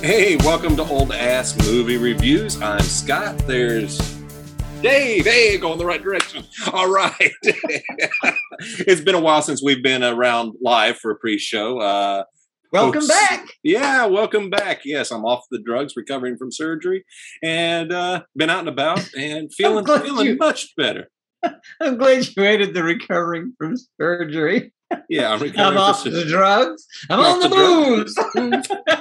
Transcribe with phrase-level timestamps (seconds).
[0.00, 2.60] Hey, welcome to Old Ass Movie Reviews.
[2.62, 3.36] I'm Scott.
[3.48, 3.98] There's
[4.80, 5.24] Dave.
[5.24, 6.44] Hey, going the right direction.
[6.72, 7.12] All right.
[7.42, 11.80] it's been a while since we've been around live for a pre-show.
[11.80, 12.24] Uh,
[12.72, 13.48] Welcome folks- back.
[13.64, 14.82] Yeah, welcome back.
[14.84, 17.04] Yes, I'm off the drugs, recovering from surgery,
[17.42, 21.08] and uh, been out and about and feeling feeling you- much better.
[21.80, 24.72] I'm glad you added the recovering from surgery.
[25.08, 26.86] Yeah, I'm I'm off the drugs.
[27.10, 28.14] I'm You're on the the booze.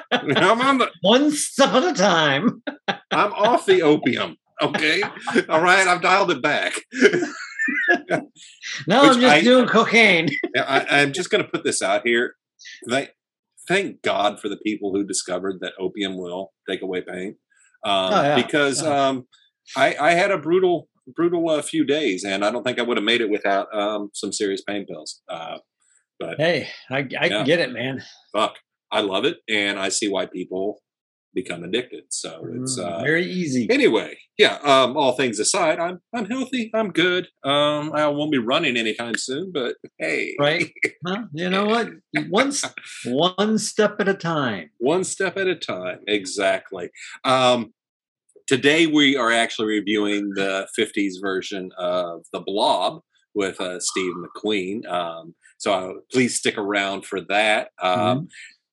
[0.38, 2.62] I'm on the One step at a time.
[3.12, 4.38] I'm off the opium.
[4.62, 5.02] Okay.
[5.50, 5.88] All right.
[5.88, 6.74] I've dialed it back.
[8.88, 10.30] No, Which I'm just I- doing cocaine.
[10.58, 12.36] I, I'm just going to put this out here.
[12.90, 13.10] Thank,
[13.68, 17.36] thank God for the people who discovered that opium will take away pain.
[17.84, 18.36] Um, Oh, yeah.
[18.36, 19.28] Because um,
[19.76, 22.98] I, I had a brutal, brutal uh, few days, and I don't think I would
[22.98, 25.22] have made it without um, some serious pain pills.
[25.30, 25.58] Uh,
[26.20, 27.30] but Hey, I, I Yeah.
[27.30, 28.04] can get it, man.
[28.34, 28.56] fuck,
[28.92, 30.82] I love it, and I see why people
[31.34, 32.06] become addicted.
[32.10, 33.68] So it's Mm, uh, very easy.
[33.70, 38.38] anyway yeah um all things aside i'm i'm healthy i'm good um i won't be
[38.38, 40.72] running anytime soon but hey Right?
[41.06, 41.24] Huh?
[41.34, 41.90] You know what?
[42.30, 42.52] One,
[43.06, 44.70] one step at a time.
[44.80, 46.90] one step at a time exactly
[47.24, 47.74] um
[48.48, 53.02] today we are actually reviewing the 50s version of the blob
[53.36, 58.28] with uh, steve mcqueen um so uh, please stick around for that um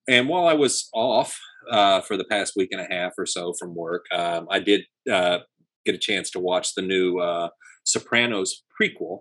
[0.09, 1.39] and while i was off
[1.71, 4.83] uh, for the past week and a half or so from work um, i did
[5.11, 5.39] uh,
[5.87, 7.49] get a chance to watch the new uh,
[7.85, 9.21] sopranos prequel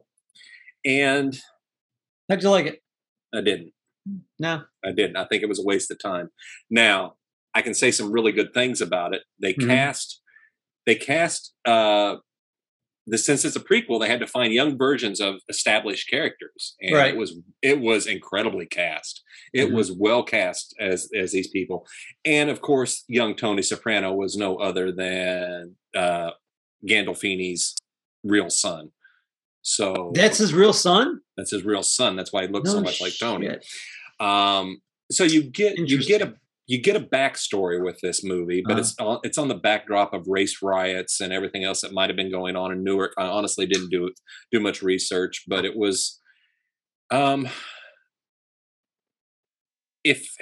[0.86, 1.40] and
[2.30, 2.80] How'd you like it?
[3.34, 3.72] i didn't
[4.40, 4.64] No.
[4.86, 5.16] I didn't.
[5.16, 6.30] I think it was a waste of time.
[6.70, 7.14] Now,
[7.56, 9.22] I can say some really good things about it.
[9.42, 9.68] They Mhm.
[9.68, 10.22] cast
[10.86, 12.18] they cast uh
[13.06, 16.76] the since it's a prequel, they had to find young versions of established characters.
[16.82, 17.14] And Right.
[17.14, 19.22] it was it was incredibly cast.
[19.54, 19.74] It Mhm.
[19.74, 21.86] was well cast as as these people.
[22.26, 26.32] And of course, young Tony Soprano was no other than uh
[26.88, 27.76] Gandolfini's
[28.24, 28.92] real son.
[29.62, 31.22] So That's his real son?
[31.38, 32.16] that's his real son.
[32.16, 33.50] That's why he looks so No much like Tony.
[34.20, 34.82] Um,
[35.12, 36.36] so you get you get a.
[36.66, 38.80] you get a backstory with this movie, but Uh-huh.
[38.82, 42.16] it's on, it's on the backdrop of race riots and everything else that might have
[42.16, 43.14] been going on in Newark.
[43.18, 44.12] I honestly didn't do
[44.52, 46.20] do much research, but it was,
[47.12, 47.48] um,
[50.04, 50.36] if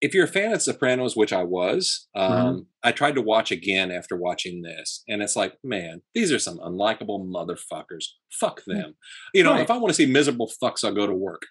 [0.00, 2.66] if you're a fan of Sopranos, which I was, um, Mhm.
[2.84, 6.58] I tried to watch again after watching this, and it's like, man, these are some
[6.58, 8.04] unlikable motherfuckers.
[8.30, 8.94] Fuck them.
[9.34, 9.62] You know, Right.
[9.62, 11.42] if I want to see miserable fucks, I'll go to work.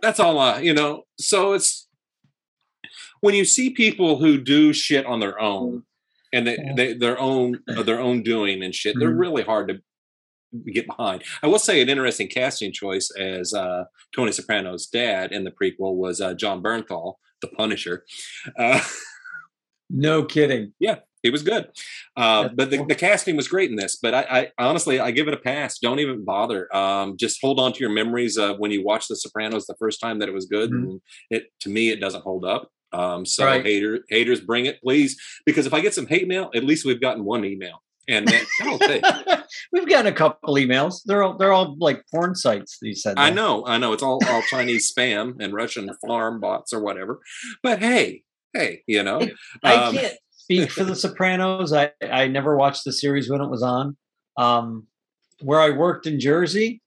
[0.00, 1.04] That's all I, you know.
[1.18, 1.86] So it's
[3.20, 5.84] when you see people who do shit on their own
[6.32, 9.20] and they, they their own their own doing and shit, they're Mhm.
[9.20, 9.80] really hard to
[10.72, 11.22] get behind.
[11.42, 15.94] I will say an interesting casting choice as uh, Tony Soprano's dad in the prequel
[15.94, 18.04] was uh, Jon Bernthal, the Punisher.
[18.58, 18.80] Uh,
[19.92, 20.72] No kidding.
[20.78, 21.68] Yeah, he was good,
[22.16, 23.98] uh, but the, the casting was great in this.
[24.00, 24.22] But I,
[24.56, 25.80] I honestly, I give it a pass.
[25.80, 26.72] Don't even bother.
[26.74, 30.00] Um, just hold on to your memories of when you watched The Sopranos the first
[30.00, 30.70] time that it was good.
[30.70, 30.84] Mhm.
[30.92, 32.70] And it to me, it doesn't hold up.
[32.92, 33.64] Um, so Right.
[33.64, 35.20] hater, haters, bring it, please.
[35.46, 39.46] Because if I get some hate mail, at least we've gotten one email, and that.
[39.72, 41.02] We've gotten a couple emails.
[41.04, 42.78] They're all they're all like porn sites.
[42.82, 43.92] You said I know, I know.
[43.92, 47.20] It's all all Chinese spam and Russian farm bots or whatever.
[47.62, 48.22] But hey,
[48.54, 49.28] hey, you know,
[49.64, 51.72] I um, can't speak for The Sopranos.
[51.72, 53.96] I I never watched the series when it was on.
[54.36, 54.86] Um,
[55.40, 56.82] where I worked in Jersey,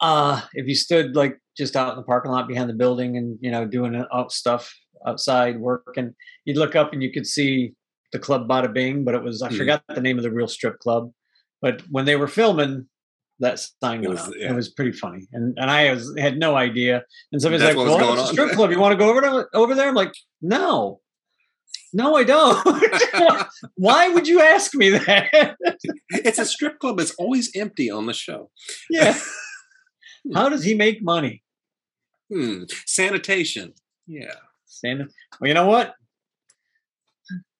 [0.00, 3.38] uh, if you stood like just out in the parking lot behind the building and
[3.40, 4.74] you know doing stuff
[5.06, 6.14] outside working,
[6.44, 7.74] you'd look up and you could see
[8.12, 9.56] the club Bada Bing, but it was I Mhm.
[9.58, 11.12] forgot the name of the real strip club.
[11.60, 12.86] But when they were filming,
[13.40, 14.34] that sign It went was- up.
[14.36, 14.50] yeah.
[14.52, 17.04] It was pretty funny, and and I was had no idea.
[17.32, 18.70] And somebody's That's like, "Well, it's a strip club.
[18.70, 19.48] You want to go over there?
[19.54, 21.00] Over there?" I'm like, "No,
[21.92, 22.62] no, I don't.
[23.76, 25.56] Why would you ask me that?
[26.10, 27.00] it's a strip club.
[27.00, 28.50] It's always empty on the show.
[28.90, 29.18] yeah.
[30.34, 31.42] How does he make money?
[32.32, 32.62] Hmm.
[32.86, 33.74] Sanitation.
[34.06, 34.34] Yeah.
[34.72, 35.00] Stand
[35.40, 35.94] well, you know what?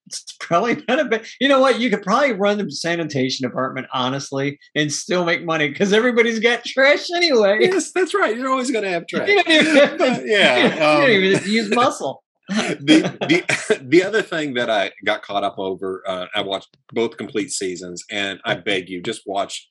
[0.07, 1.27] It's probably not a bad.
[1.41, 1.79] You know what?
[1.81, 6.65] You could probably run the sanitation department honestly and still make money because everybody's got
[6.67, 7.59] trash anyway.
[7.61, 8.37] Yes, that's right.
[8.37, 9.29] You're always going to have trash.
[9.29, 12.23] You don't even have Yeah, you um, even use muscle.
[12.49, 17.17] the the the other thing that I got caught up over, uh, I watched both
[17.17, 19.69] complete seasons, and I beg you, just watch.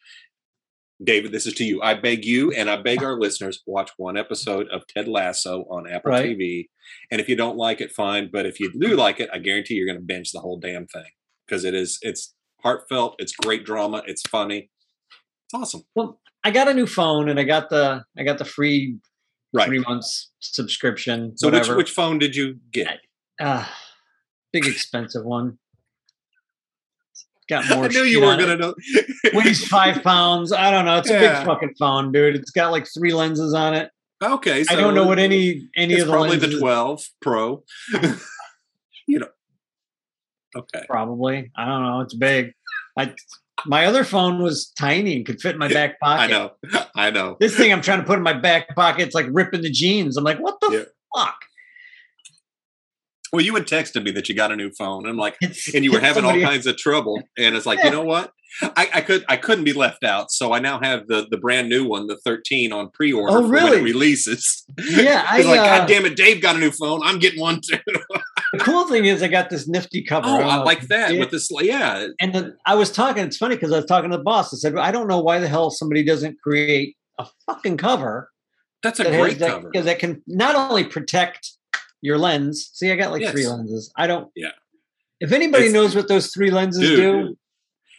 [1.03, 1.81] David, this is to you.
[1.81, 5.89] I beg you, and I beg our listeners, watch one episode of Ted Lasso on
[5.91, 6.37] Apple Right.
[6.37, 6.65] TV.
[7.11, 8.29] And if you don't like it, fine.
[8.31, 10.85] But if you do like it, I guarantee you're going to binge the whole damn
[10.87, 11.05] thing
[11.47, 12.33] because it is it's
[12.63, 14.69] heartfelt, it's great drama, it's funny,
[15.45, 15.81] it's awesome.
[15.95, 18.97] Well, I got a new phone and I got the I got the free
[19.53, 19.67] Right.
[19.67, 21.37] three months subscription.
[21.37, 22.99] So which which phone did you get?
[23.39, 23.65] uh,
[24.53, 25.57] big expensive one.
[27.51, 27.83] Got more.
[27.85, 28.43] I knew you were on it.
[28.43, 28.73] gonna know.
[29.33, 30.53] weighs five pounds.
[30.53, 30.97] I don't know.
[30.99, 32.35] It's a big fucking phone, dude.
[32.37, 33.91] It's got like three lenses on it.
[34.23, 36.53] okay, so I don't know what any any of the probably lenses.
[36.53, 37.63] the 12 Pro.
[39.07, 39.27] you know.
[40.55, 40.83] Okay.
[40.89, 41.51] Probably.
[41.57, 41.99] I don't know.
[41.99, 42.53] It's big.
[42.97, 43.13] I
[43.65, 46.23] my other phone was tiny and could fit in my back pocket.
[46.23, 46.51] I know.
[46.95, 47.37] I know.
[47.39, 50.15] This thing I'm trying to put in my back pocket, it's like ripping the jeans.
[50.17, 50.83] I'm like, what the Yeah.
[51.21, 51.35] fuck?
[53.33, 55.05] Well, you had texted me that you got a new phone.
[55.07, 57.21] I'm like, and you were having all kinds of trouble.
[57.37, 58.31] And it's like, you know what?
[58.61, 60.29] I, I could I couldn't be left out.
[60.29, 63.47] So I now have the the brand new one, the 13 on pre-order Oh, for
[63.47, 63.81] when it really?
[63.81, 64.65] releases.
[64.77, 66.99] Yeah, I like, uh, God damn it, Dave got a new phone.
[67.01, 67.77] I'm getting one too.
[68.51, 70.27] the cool thing is I got this nifty cover.
[70.27, 71.19] oh, I like that it.
[71.19, 71.49] with this.
[71.61, 73.23] Yeah, And then I was talking.
[73.23, 74.53] It's funny because I was talking to the boss.
[74.53, 78.29] I said, I don't know why the hell somebody doesn't create a fucking cover
[78.83, 79.71] that's a that, has great that, cover.
[79.83, 81.51] that can not only protect
[82.01, 82.69] your lens.
[82.73, 83.91] See, I got like three lenses.
[83.97, 84.29] I don't.
[84.35, 84.51] Yeah.
[85.19, 87.37] If anybody It's- knows what those three lenses Dude, do,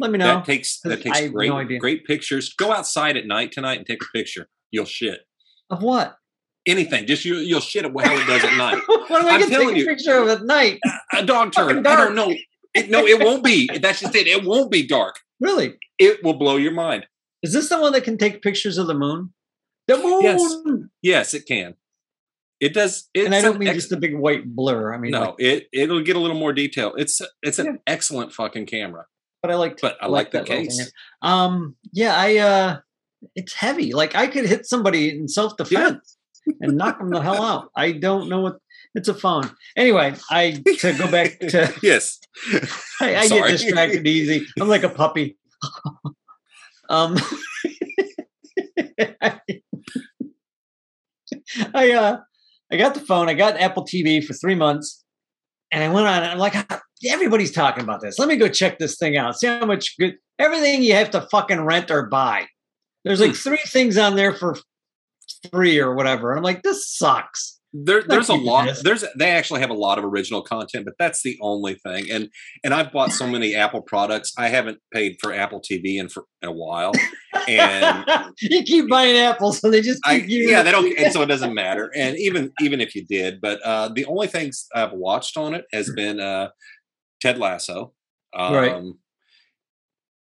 [0.01, 0.27] let me know.
[0.27, 2.53] that takes that takes great no great pictures.
[2.55, 4.49] Go outside at night tonight and take a picture.
[4.71, 5.21] You'll shit.
[5.71, 6.17] of what?
[6.67, 7.07] Anything.
[7.07, 8.79] Just you, you'll shit at how it does at night.
[8.87, 9.87] what am I I'm going to take telling you.
[9.87, 10.79] picture of at night?
[11.13, 11.85] A dog turd.
[11.87, 12.33] I don't know.
[12.75, 13.69] It, no, it won't be.
[13.81, 14.27] That's just it.
[14.27, 15.17] It won't be dark.
[15.41, 15.75] Really?
[15.99, 17.07] It will blow your mind.
[17.43, 19.33] Is this the one that can take pictures of the moon?
[19.89, 20.23] The moon.
[20.23, 20.55] Yes.
[21.03, 21.75] Yes, it can.
[22.63, 23.09] It does.
[23.13, 24.95] It's and I don't mean ex- just a big white blur.
[24.95, 25.21] I mean, no.
[25.21, 26.95] like, It it'll get a little more detail.
[26.97, 27.73] It's it's an Yeah.
[27.89, 29.07] excellent fucking camera.
[29.43, 29.81] but I like.
[29.81, 30.93] But I like the case.
[31.23, 31.75] Um.
[31.93, 32.15] Yeah.
[32.17, 32.37] I.
[32.37, 32.79] uh
[33.35, 33.93] It's heavy.
[33.95, 36.17] Like I could hit somebody in self defense
[36.61, 37.71] and knock them the hell out.
[37.77, 38.59] I don't know what.
[38.95, 39.51] It's a phone.
[39.77, 41.75] Anyway, I to go back to.
[41.83, 42.21] yes.
[43.01, 44.47] I, I get distracted easy.
[44.61, 45.37] I'm like a puppy.
[46.89, 47.17] um.
[51.75, 52.21] I uh
[52.73, 53.29] I got the phone.
[53.29, 55.05] I got Apple TV for three months,
[55.71, 56.23] and I went on.
[56.23, 56.55] And I'm like,
[57.07, 58.19] everybody's talking about this.
[58.19, 59.39] Let me go check this thing out.
[59.39, 62.47] See how much good everything you have to fucking rent or buy.
[63.05, 63.37] There's like hmm.
[63.37, 64.57] three things on there for
[65.53, 66.31] free or whatever.
[66.31, 67.61] And I'm like, this sucks.
[67.75, 68.69] There, there's a lot.
[68.83, 72.11] There's they actually have a lot of original content, but that's the only thing.
[72.11, 72.29] And
[72.63, 74.33] and I've bought so many Apple products.
[74.37, 76.93] I haven't paid for Apple TV in for in a while.
[77.49, 78.05] And
[78.41, 81.55] you keep buying apples, so they just I yeah, they don't, and so it doesn't
[81.55, 81.91] matter.
[81.97, 85.65] And even even if you did, but uh, the only things I've watched on it
[85.73, 86.51] has been uh,
[87.23, 87.95] Ted Lasso.
[88.35, 88.83] Um, Right.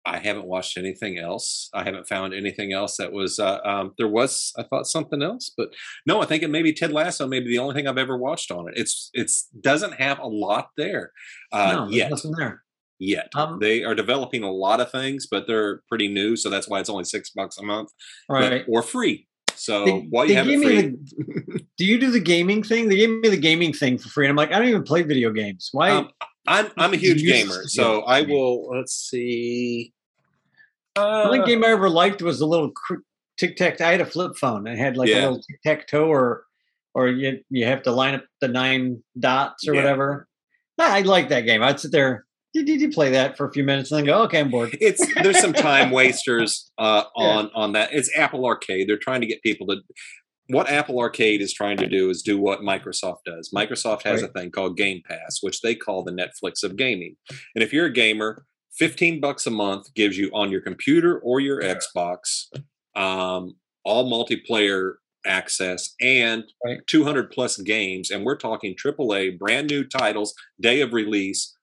[0.07, 1.71] I haven't watched anything else.
[1.73, 3.39] I haven't found anything else that was.
[3.39, 5.69] Uh, um, there was, I thought something else, but
[6.07, 6.21] no.
[6.23, 7.27] I think it may be Ted Lasso.
[7.27, 8.75] Maybe the only thing I've ever watched on it.
[8.77, 11.13] It's it's doesn't have a lot there
[11.53, 12.11] uh, no, there's yet.
[12.11, 12.63] nothing there.
[13.01, 16.69] Yet Um, they are developing a lot of things, but they're pretty new, so that's
[16.69, 17.89] why it's only six bucks a month
[18.29, 18.65] but- Right.
[18.69, 19.27] or free.
[19.57, 22.89] So They- while you have it free, the- do you do the gaming thing?
[22.89, 24.27] They gave me the gaming thing for free.
[24.27, 25.71] And I'm like, I don't even play video games.
[25.73, 25.91] Why?
[25.91, 26.09] Um,
[26.47, 28.03] I'm I'm a huge gamer, so.
[28.03, 28.69] I will.
[28.71, 29.93] Let's see.
[30.95, 32.73] the Uh, only game I ever liked was the little
[33.39, 33.81] tic tac.
[33.81, 34.67] I had a flip phone.
[34.67, 35.17] It had like Yeah.
[35.17, 36.45] a little tic tac toe, or
[36.95, 39.81] or you you have to line up the nine dots or Yeah.
[39.83, 40.29] whatever.
[40.79, 41.63] Nah, I like that game.
[41.63, 44.41] I'd sit there, did you play that for a few minutes, and then go, okay,
[44.41, 44.77] I'm bored.
[44.81, 47.25] it's there's some time wasters uh, Yeah.
[47.25, 47.91] on on that.
[47.93, 48.89] It's Apple Arcade.
[48.89, 49.77] They're trying to get people to.
[50.49, 53.51] What Apple Arcade is trying to do is do what Microsoft does.
[53.55, 57.17] Microsoft has a thing called Game Pass, which they call the Netflix of gaming.
[57.55, 58.45] And if you're a gamer,
[58.79, 62.47] 15 bucks a month gives you on your computer or your Xbox
[62.95, 64.95] um, all multiplayer
[65.27, 66.79] access and Right.
[66.87, 68.11] 200 plus games.
[68.11, 71.57] And we're talking AAA, brand new titles, day of release,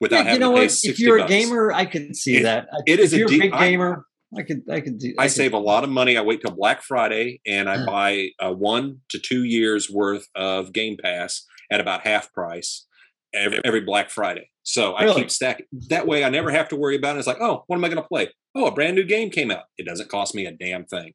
[0.00, 0.70] without Yeah, you having know to pay what?
[0.70, 1.30] 60 If you're bucks.
[1.32, 2.68] a gamer, I can see It- that.
[2.86, 4.06] It is if a you're a big gamer.
[4.36, 5.14] I could, I could do.
[5.18, 6.16] I could- save a lot of money.
[6.16, 10.72] I wait till Black Friday and I buy uh, one to two years worth of
[10.72, 12.86] Game Pass at about half price
[13.34, 14.48] every, every Black Friday.
[14.64, 15.66] So I keep stacking.
[15.88, 17.18] That way, I never have to worry about it.
[17.18, 18.28] It's like, oh, what am I going to play?
[18.54, 19.64] Oh, a brand new game came out.
[19.76, 21.14] It doesn't cost me a damn thing,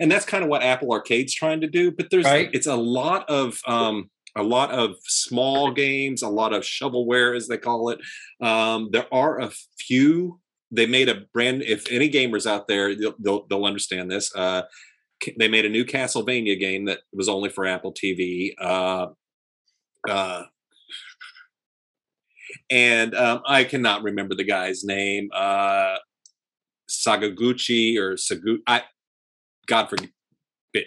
[0.00, 1.90] and that's kind of what Apple Arcade's trying to do.
[1.92, 2.50] But there's Right.
[2.52, 7.46] it's a lot of um, a lot of small games, a lot of shovelware, as
[7.46, 7.98] they call it.
[8.40, 10.40] Um, there are a few.
[10.70, 11.62] They made a brand.
[11.62, 14.34] If any gamers out there, they'll they'll, they'll understand this.
[14.34, 14.62] Uh,
[15.38, 18.52] they made a new Castlevania game that was only for Apple TV.
[18.60, 19.08] Uh,
[20.08, 20.44] uh,
[22.70, 25.30] and um, I cannot remember the guy's name.
[25.34, 25.96] Uh,
[26.88, 28.58] Sagaguchi or Sagu.
[28.66, 28.82] I
[29.66, 30.10] God forbid.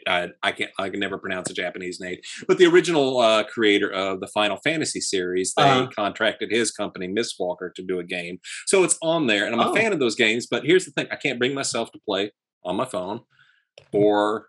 [0.07, 0.71] I, I can't.
[0.79, 2.17] I can never pronounce a Japanese name.
[2.48, 5.88] But the original uh, creator of the Final Fantasy series, they Uh-huh.
[5.95, 8.39] contracted his company, Mistwalker to do a game.
[8.67, 9.71] So it's on there, and I'm Oh.
[9.71, 10.48] a fan of those games.
[10.50, 12.31] But here's the thing: I can't bring myself to play
[12.63, 13.21] on my phone,
[13.91, 14.48] or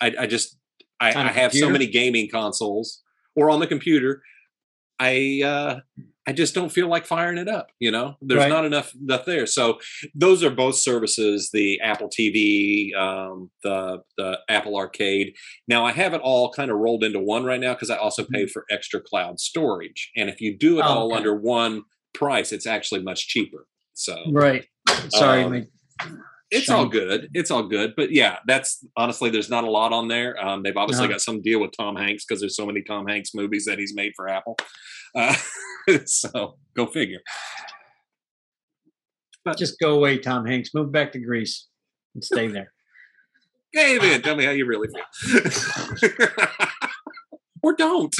[0.00, 0.56] I, I just
[1.00, 3.02] I, I have so many gaming consoles
[3.34, 4.22] or on the computer.
[5.00, 5.80] I uh,
[6.26, 7.70] I just don't feel like firing it up.
[7.80, 8.48] You know, there's Right.
[8.48, 9.44] not enough enough there.
[9.46, 9.78] So
[10.14, 15.34] those are both services: the Apple TV, um, the the Apple Arcade.
[15.66, 18.24] Now I have it all kind of rolled into one right now because I also
[18.24, 20.10] pay for extra cloud storage.
[20.16, 20.88] And if you do it Mm-hmm.
[20.90, 21.16] Oh, all okay.
[21.16, 21.82] under one
[22.14, 23.66] price, it's actually much cheaper.
[23.94, 24.64] So Right.
[25.08, 25.66] Sorry, Um,
[26.52, 27.28] it's all good.
[27.34, 27.94] It's all good.
[27.96, 30.38] But yeah, that's honestly, there's not a lot on there.
[30.44, 31.12] Um, they've obviously No.
[31.14, 33.94] got some deal with Tom Hanks because there's so many Tom Hanks movies that he's
[33.94, 34.56] made for Apple.
[35.16, 35.34] Uh,
[36.06, 37.20] so go figure.
[39.56, 40.70] just go away, Tom Hanks.
[40.74, 41.66] Move back to Greece
[42.14, 42.72] and stay there.
[43.74, 45.40] Hey, man, tell me how you really feel.
[47.62, 48.14] or don't.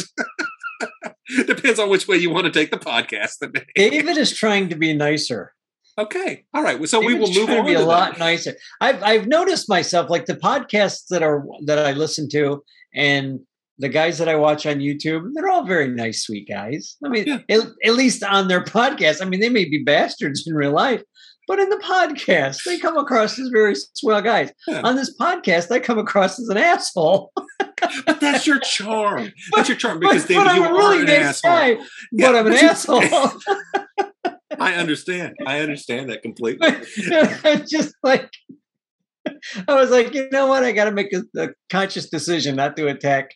[1.46, 3.66] Depends on which way you want to take the podcast today.
[3.76, 5.52] David is trying to be nicer.
[5.98, 6.44] Okay.
[6.54, 6.82] All right.
[6.88, 8.54] So we will move on be a lot nicer.
[8.80, 12.62] I've I've noticed myself like the podcasts that are that I listen to
[12.94, 13.40] and
[13.78, 16.96] the guys that I watch on YouTube, they're all very nice, sweet guys.
[17.04, 17.38] I mean, Yeah.
[17.48, 19.20] at, at least on their podcast.
[19.20, 21.02] I mean, they may be bastards in real life,
[21.48, 24.52] but in the podcast, they come across as very swell guys.
[24.68, 24.82] Yeah.
[24.84, 27.32] On this podcast, I come across as an asshole.
[28.06, 29.32] But that's your charm.
[29.56, 31.50] That's your charm because but, David, but you I'm a are really an nice asshole.
[31.52, 31.68] guy,
[32.12, 33.02] Yeah, but I'm an asshole.
[34.58, 35.34] I understand.
[35.46, 36.68] I understand that completely.
[37.68, 38.30] Just like
[39.68, 40.64] I was like, you know what?
[40.64, 43.34] I got to make a, a conscious decision not to attack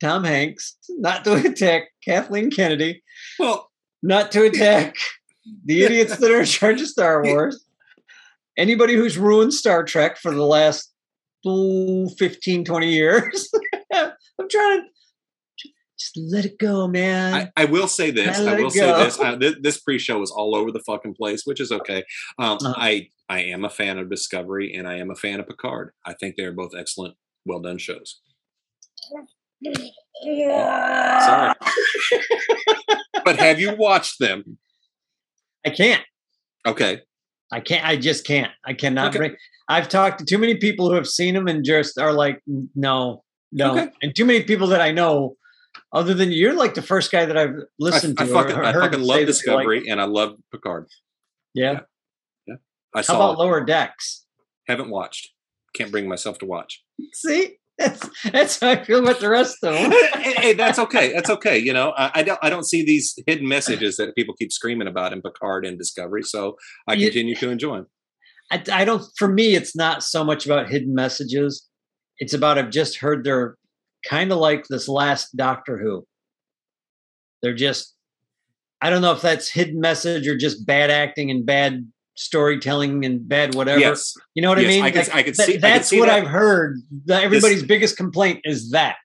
[0.00, 3.02] Tom Hanks, not to attack Kathleen Kennedy,
[3.38, 3.70] Well,
[4.02, 4.96] not to attack
[5.64, 7.64] the idiots that are in charge of Star Wars,
[8.56, 10.92] anybody who's ruined Star Trek for the last
[11.46, 13.50] ooh, 15, 20 years.
[13.92, 14.86] I'm trying to
[16.04, 17.50] just let it go, man.
[17.56, 18.38] I, I will say this.
[18.38, 19.18] I it will say this.
[19.18, 19.54] Uh, this.
[19.60, 22.04] This pre-show is all over the fucking place, which is okay.
[22.38, 22.74] Um, Uh-huh.
[22.76, 25.92] I I am a fan of Discovery and I am a fan of Picard.
[26.04, 27.14] I think they are both excellent,
[27.46, 28.20] well done shows.
[30.22, 31.54] Sorry,
[33.24, 34.58] but have you watched them?
[35.66, 36.02] I can't.
[36.66, 37.00] Okay,
[37.50, 37.84] I can't.
[37.86, 38.52] I just can't.
[38.64, 39.18] I cannot Okay.
[39.18, 39.36] bring.
[39.68, 42.40] I've talked to too many people who have seen them and just are like,
[42.74, 43.88] no, no, Okay.
[44.02, 45.36] and too many people that I know.
[45.94, 48.32] Other than you're like the first guy that I've listened I to.
[48.32, 50.88] fucking, or I fucking love Discovery Like, and I love Picard.
[51.54, 51.80] yeah.
[52.46, 52.56] Yeah.
[52.94, 53.16] I How saw.
[53.30, 53.38] about it.
[53.44, 54.26] Lower Decks?
[54.68, 55.30] Haven't watched.
[55.74, 56.82] Can't bring myself to watch.
[57.12, 59.90] See, that's that's how I feel about the rest of them.
[60.22, 61.12] hey, hey, that's okay.
[61.12, 61.58] That's okay.
[61.58, 62.38] You know, I, I don't.
[62.42, 66.22] I don't see these hidden messages that people keep screaming about in Picard and Discovery.
[66.22, 66.56] So
[66.88, 67.86] I You- continue to enjoy them.
[68.52, 69.02] I, I don't.
[69.16, 71.68] For me, it's not so much about hidden messages.
[72.18, 73.56] It's about I've just heard they're
[74.08, 76.06] kind of like this last Doctor Who.
[77.42, 77.94] They're just.
[78.82, 83.26] I don't know if that's hidden message or just bad acting and bad storytelling and
[83.26, 83.80] bad whatever.
[83.80, 84.84] Yes, You know what Yes, I mean?
[84.84, 86.22] I can- Like, I can see- that's see what that.
[86.22, 86.76] I've heard.
[87.06, 88.96] That everybody's biggest complaint is that.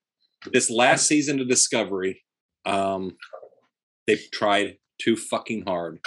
[0.53, 2.23] this last season of Discovery,
[2.65, 3.17] um,
[4.07, 5.99] they've tried too fucking hard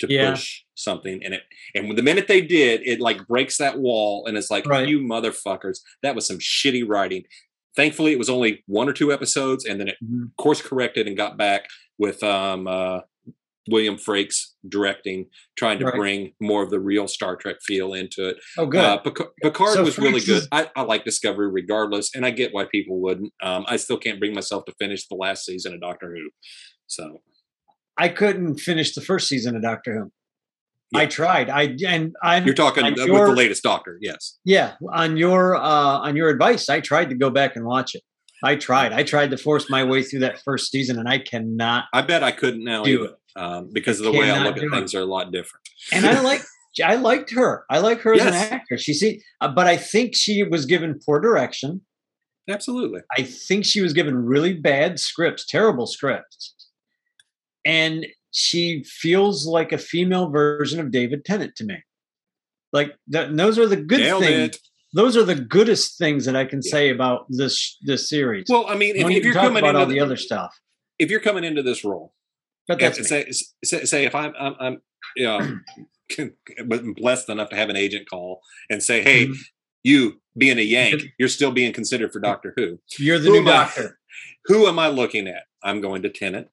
[0.00, 0.30] to Yeah.
[0.32, 1.42] push something, and it
[1.74, 4.88] and the minute they did, it like breaks that wall, and it's like Right.
[4.88, 7.24] you motherfuckers, that was some shitty writing.
[7.78, 10.34] Thankfully, it was only one or two episodes, and then it Mhm.
[10.36, 13.02] course corrected and got back with um, uh,
[13.70, 15.94] William Frakes directing, trying to Right.
[15.94, 18.38] bring more of the real Star Trek feel into it.
[18.56, 18.80] Oh, good.
[18.80, 20.38] Uh, Pic- Picard So was really good.
[20.38, 23.32] is- I, I like Discovery regardless, and I get why people wouldn't.
[23.42, 26.30] Um, I still can't bring myself to finish the last season of Doctor Who.
[26.88, 27.22] So
[27.96, 30.12] I couldn't finish the first season of Doctor Who.
[30.90, 31.00] Yeah.
[31.00, 31.50] I tried.
[31.50, 32.40] I and I.
[32.40, 34.38] you're talking uh, with your- the latest Doctor, yes.
[34.44, 35.60] Yeah, on your uh
[35.98, 38.02] on your advice, I tried to go back and watch it.
[38.42, 38.92] I tried.
[38.92, 41.84] I tried to force my way through that first season, and I cannot.
[41.92, 44.62] I bet I couldn't now Do either, um, because of the way I look at
[44.62, 44.70] it.
[44.70, 45.68] things are a lot different.
[45.92, 46.42] And I like.
[46.84, 47.64] I liked her.
[47.68, 48.78] I like her as an actor.
[48.78, 51.80] She see, uh, but I think she was given poor direction.
[52.48, 53.00] Absolutely.
[53.16, 56.54] I think she was given really bad scripts, terrible scripts,
[57.64, 61.82] and she feels like a female version of David Tennant to me.
[62.72, 64.56] Like th- those are the good Nailed things.
[64.56, 64.60] it.
[64.94, 66.70] Those are the goodest things that I can Yeah.
[66.70, 68.46] say about this this series.
[68.48, 70.54] Well, I mean, if, if you're coming into all the, the other stuff.
[70.98, 72.12] if you're coming into this role,
[72.66, 73.30] But that's say,
[73.64, 74.82] say, say if I'm I'm, I'm
[75.16, 75.58] you know,
[76.96, 79.36] blessed enough to have an agent call and say, "Hey, Mhm.
[79.82, 83.40] you being a Yank, you're still being considered for Doctor Who." You're the Who new
[83.40, 83.50] am I?
[83.64, 83.98] doctor.
[84.46, 85.44] Who am I looking at?
[85.62, 86.48] I'm going to Tennant.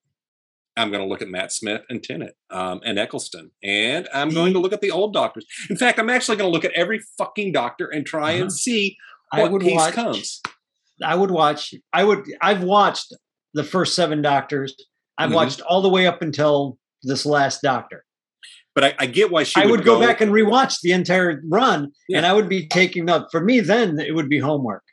[0.78, 4.54] I'm going to look at Matt Smith and Tennant um, and Eccleston, and I'm going
[4.54, 5.46] to look at the old doctors.
[5.70, 8.42] In fact, I'm actually going to look at every fucking doctor and try Uh-huh.
[8.44, 8.98] and see
[9.32, 9.94] I what would piece watch.
[9.94, 10.42] comes.
[11.04, 11.74] I would watch.
[11.94, 12.26] I would.
[12.42, 13.14] I've watched
[13.54, 14.76] the first seven doctors.
[15.18, 15.36] I've Mhm.
[15.36, 18.04] watched all the way up until this last doctor.
[18.74, 21.42] But I, I get why she I would, would go, back and rewatch the entire
[21.50, 22.18] run, Yeah.
[22.18, 23.30] and I would be taking up.
[23.32, 24.84] For me, then it would be homework.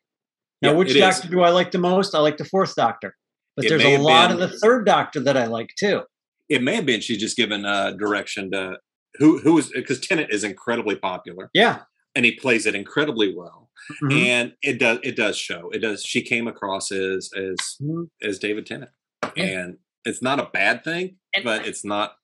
[0.61, 1.01] Now, Yeah, which it is.
[1.01, 2.15] doctor do I like the most?
[2.15, 3.17] I like the fourth doctor.
[3.57, 6.03] But It there's a lot been- of the third Doctor that I like too.
[6.49, 8.79] It may have been she's just given uh, direction to
[9.17, 11.81] who who is because Tennant is incredibly popular Yeah.
[12.15, 13.71] and he plays it incredibly well,
[14.03, 14.13] Mhm.
[14.27, 15.71] and it does it does show.
[15.71, 16.03] It does.
[16.05, 18.09] She came across as as Mhm.
[18.23, 18.91] as David Tennant,
[19.37, 19.45] Yeah.
[19.45, 22.17] and it's not a bad thing, And- but it's not.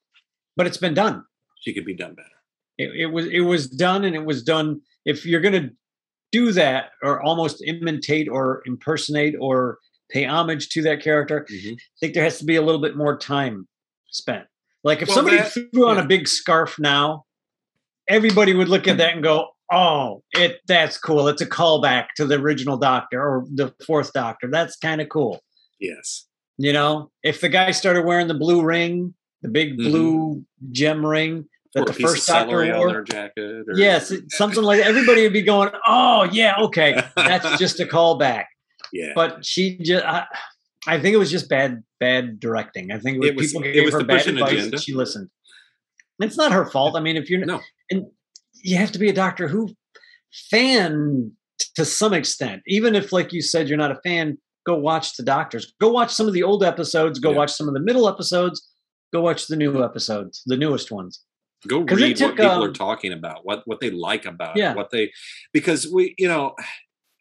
[0.56, 1.25] But it's been done.
[1.61, 2.28] She could be done better.
[2.78, 4.80] It, it was it was done, and it was done.
[5.04, 5.70] If you're gonna
[6.32, 9.78] do that, or almost imitate, or impersonate, or
[10.10, 11.74] pay homage to that character, Mhm.
[11.74, 13.66] I think there has to be a little bit more time
[14.10, 14.46] spent.
[14.84, 16.04] Like if Well, somebody that- threw on yeah.
[16.04, 17.24] a big scarf now,
[18.08, 21.28] everybody would look at that and go, "Oh, it that's cool.
[21.28, 24.48] It's a callback to the original Doctor or the fourth Doctor.
[24.50, 25.42] That's kind of cool."
[25.80, 26.26] Yes.
[26.56, 29.90] You know, if the guy started wearing the blue ring, the big Mhm.
[29.90, 33.02] blue gem ring that Or the a piece first of Doctor celery on wore, their
[33.04, 33.64] jacket.
[33.68, 38.46] Or, yes, something like everybody would be going, "Oh, yeah, okay, that's just a callback."
[38.92, 39.12] Yeah.
[39.14, 40.25] But she just, I,
[40.87, 42.92] I think it was just bad, bad directing.
[42.92, 44.52] I think it was, people gave her bad advice.
[44.52, 44.76] agenda.
[44.76, 45.28] And she listened.
[46.21, 46.97] It's not her fault.
[46.97, 47.61] I mean, if you're No.
[47.90, 48.07] and
[48.62, 49.68] you have to be a Doctor Who
[50.50, 51.33] fan
[51.75, 54.38] to some extent, even if, like you said, you're not a fan.
[54.66, 55.73] Go watch the Doctors.
[55.80, 57.18] Go watch some of the old episodes.
[57.18, 57.38] Go Yeah.
[57.38, 58.66] watch some of the middle episodes.
[59.12, 61.23] Go watch the new episodes, the newest ones.
[61.66, 64.73] go read what took, people are um, talking about what what they like about Yeah.
[64.73, 65.11] it what they
[65.52, 66.54] because we you know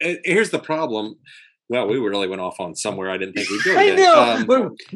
[0.00, 1.14] eh, here's the problem
[1.70, 4.22] well we really went off on somewhere i didn't think we'd go I know.
[4.22, 4.46] Um,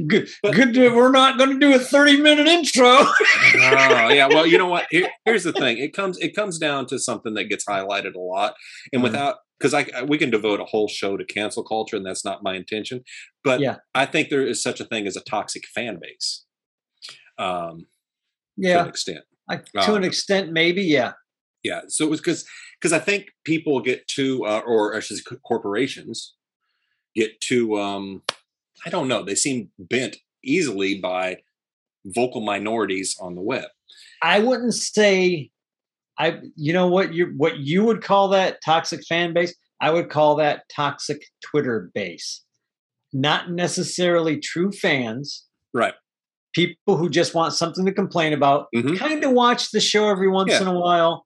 [0.08, 0.28] good.
[0.42, 0.74] but- good.
[0.74, 2.86] to- we're not going to do a thirty-minute intro.
[2.88, 6.86] oh yeah well you know what Here, here's the thing it comes it comes down
[6.86, 8.54] to something that gets highlighted a lot
[8.92, 9.04] and Mhm.
[9.04, 12.24] without because I I- we can devote a whole show to cancel culture and that's
[12.24, 13.02] not my intention
[13.44, 13.76] but Yeah.
[13.94, 16.44] i think there is such a thing as a toxic fan base
[17.38, 17.86] um
[18.60, 20.82] to yeah, an extent I, to an Um, extent, maybe.
[20.82, 21.12] Yeah.
[21.64, 22.44] yeah so it was because
[22.80, 26.34] because i think people get too uh, or I should say corporations
[27.14, 28.22] get too um
[28.86, 31.36] i don't know they seem bent easily by
[32.04, 33.66] vocal minorities on the web.
[34.22, 35.50] I wouldn't say
[36.18, 39.54] I you know what you what you would call that toxic fan base?
[39.80, 42.42] I would call that toxic Twitter base.
[43.12, 45.44] Not necessarily true fans.
[45.72, 45.94] Right.
[46.54, 48.66] People who just want something to complain about.
[48.74, 48.98] Mhm.
[48.98, 50.62] kind of watch the show every once Yeah.
[50.62, 51.24] in a while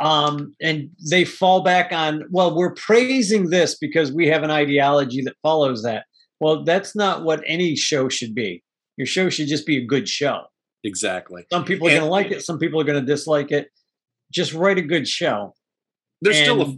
[0.00, 5.22] um and they fall back on well we're praising this because we have an ideology
[5.22, 6.04] that follows that
[6.40, 8.62] well that's not what any show should be
[8.96, 10.42] your show should just be a good show
[10.84, 12.42] exactly some people are going to like it.
[12.42, 13.68] Some people are going to dislike it.
[14.32, 15.54] Just write a good show.
[16.20, 16.76] there's still a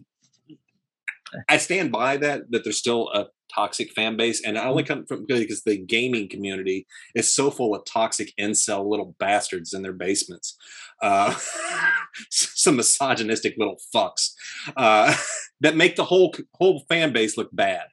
[1.49, 5.07] i stand by that that there's still a toxic fan base, and I only come
[5.07, 9.93] from because the gaming community is so full of toxic incel little bastards in their
[9.93, 10.57] basements,
[11.03, 11.35] uh,
[12.31, 14.31] some misogynistic little fucks
[14.77, 15.15] uh,
[15.61, 17.87] that make the whole whole fan base look bad.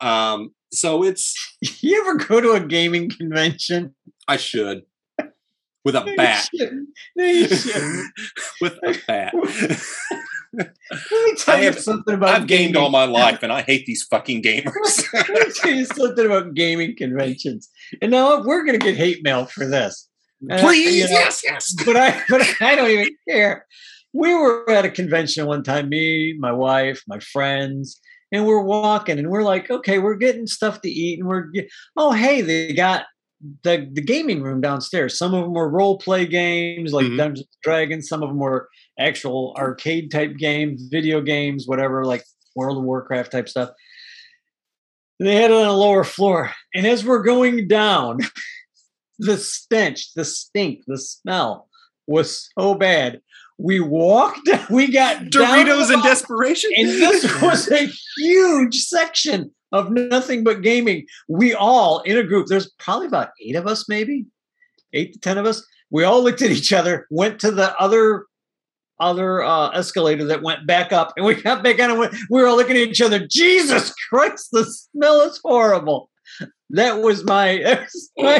[0.00, 1.34] Um, so it's
[1.82, 3.94] You ever go to a gaming convention?
[4.28, 4.82] I should
[5.84, 6.88] with a No, you bat shouldn't.
[7.16, 8.12] No, you shouldn't.
[8.60, 9.34] with a bat.
[10.54, 10.70] Let
[11.10, 13.86] me tell I you have- something about I've gamed all my life, and I hate
[13.86, 15.02] these fucking gamers.
[15.14, 17.70] Let me tell you something about gaming conventions.
[18.02, 20.08] And now we're going to get hate mail for this.
[20.42, 21.74] And I- Please, you know, yes, yes.
[21.86, 23.66] but I but I don't even care.
[24.12, 27.98] We were at a convention one time, me, my wife, my friends,
[28.30, 31.46] and we're walking and we're like, okay, we're getting stuff to eat, and we're
[31.96, 33.04] oh hey, they got
[33.64, 35.16] the the gaming room downstairs.
[35.18, 37.16] Some of them were role play games like Mhm.
[37.16, 38.08] Dungeons and Dragons.
[38.08, 42.22] Some of them were actual arcade type games, video games, whatever, like
[42.54, 43.70] World of Warcraft type stuff.
[45.18, 48.18] They had it on a lower floor, and as we're going down,
[49.22, 51.68] the stench, the stink, the smell
[52.06, 53.20] was so bad.
[53.58, 56.70] We walked, we got Doritos in desperation.
[56.76, 61.06] and this was a huge section of nothing but gaming.
[61.28, 62.46] We all in a group.
[62.48, 64.26] There's probably about eight of us, maybe
[64.92, 65.64] eight to ten of us.
[65.90, 68.26] We all looked at each other, went to the other
[69.00, 72.40] other uh, escalator that went back up, and we got back on and went, we
[72.40, 73.26] were all looking at each other.
[73.26, 76.08] Jesus Christ, the smell is horrible.
[76.74, 78.38] That was my that was my,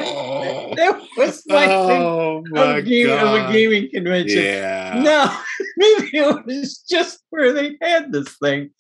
[0.76, 4.42] that was my thing oh of, game, of a gaming convention.
[4.42, 5.00] Yeah.
[5.02, 5.38] No,
[5.76, 8.70] maybe it was just where they had this thing,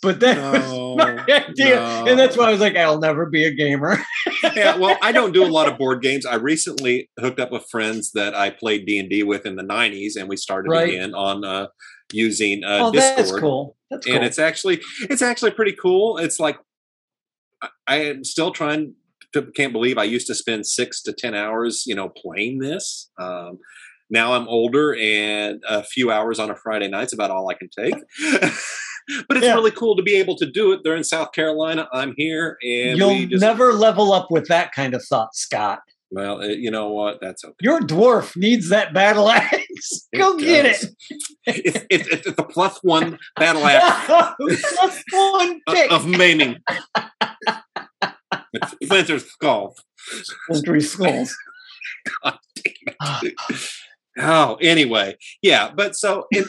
[0.00, 3.44] but that No, was my idea, and that's why I was like, I'll never be
[3.44, 3.98] a gamer.
[4.56, 6.24] yeah, well, I don't do a lot of board games.
[6.24, 9.62] I recently hooked up with friends that I played D and D with in the
[9.62, 10.88] '90s, and we started Right.
[10.88, 11.66] again on uh,
[12.12, 13.18] using uh, oh, Discord.
[13.18, 13.76] that's cool.
[13.90, 14.14] That's cool.
[14.16, 16.16] and it's actually it's actually pretty cool.
[16.16, 16.58] It's like
[17.86, 18.94] I- am still trying
[19.54, 23.10] can't believe I used to spend six to ten hours, you know, playing this.
[23.18, 23.58] Um,
[24.10, 27.68] now I'm older, and a few hours on a Friday night's about all I can
[27.76, 27.94] take.
[29.28, 29.54] but it's Yeah.
[29.54, 30.80] really cool to be able to do it.
[30.84, 31.88] They're in South Carolina.
[31.92, 35.80] I'm here, and You'll just never level up with that kind of thought, Scott.
[36.10, 37.18] well, uh, you know what?
[37.22, 37.54] That's okay.
[37.62, 40.08] Your dwarf needs that battle axe.
[40.14, 40.84] Go get it.
[41.46, 45.90] It's, it's, it's plus one battle axe Plus one of- pick.
[45.90, 46.58] of maiming.
[48.82, 49.74] Splinter's skull.
[50.64, 51.34] Three skulls.
[54.18, 56.46] oh, anyway, yeah, but so it,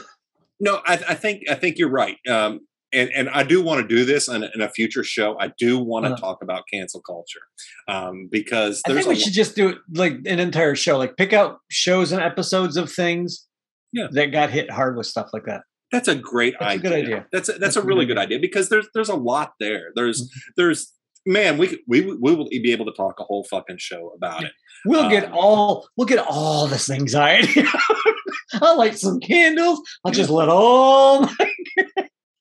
[0.59, 2.61] no, I, I think I think you're right, um,
[2.91, 5.37] and and I do want to do this in, a- in a future show.
[5.39, 6.21] I do want to Uh-huh.
[6.21, 7.41] talk about cancel culture
[7.87, 10.97] um, because I there's think we a should just do it like an entire show,
[10.97, 13.47] like pick out shows and episodes of things
[13.91, 14.07] Yeah.
[14.11, 15.61] that got hit hard with stuff like that.
[15.91, 16.81] That's a great That's a idea.
[16.89, 17.25] good idea.
[17.31, 18.15] That's a, that's, That's a a good really idea.
[18.15, 19.91] good idea because there's there's a lot there.
[19.95, 20.27] There's Mhm.
[20.57, 20.91] there's
[21.25, 24.43] man, we could, we we will be able to talk a whole fucking show about
[24.43, 24.51] it.
[24.85, 27.63] We'll get Um, all we'll get all this anxiety.
[28.61, 29.81] I'll light some candles.
[30.05, 31.21] I'll just let all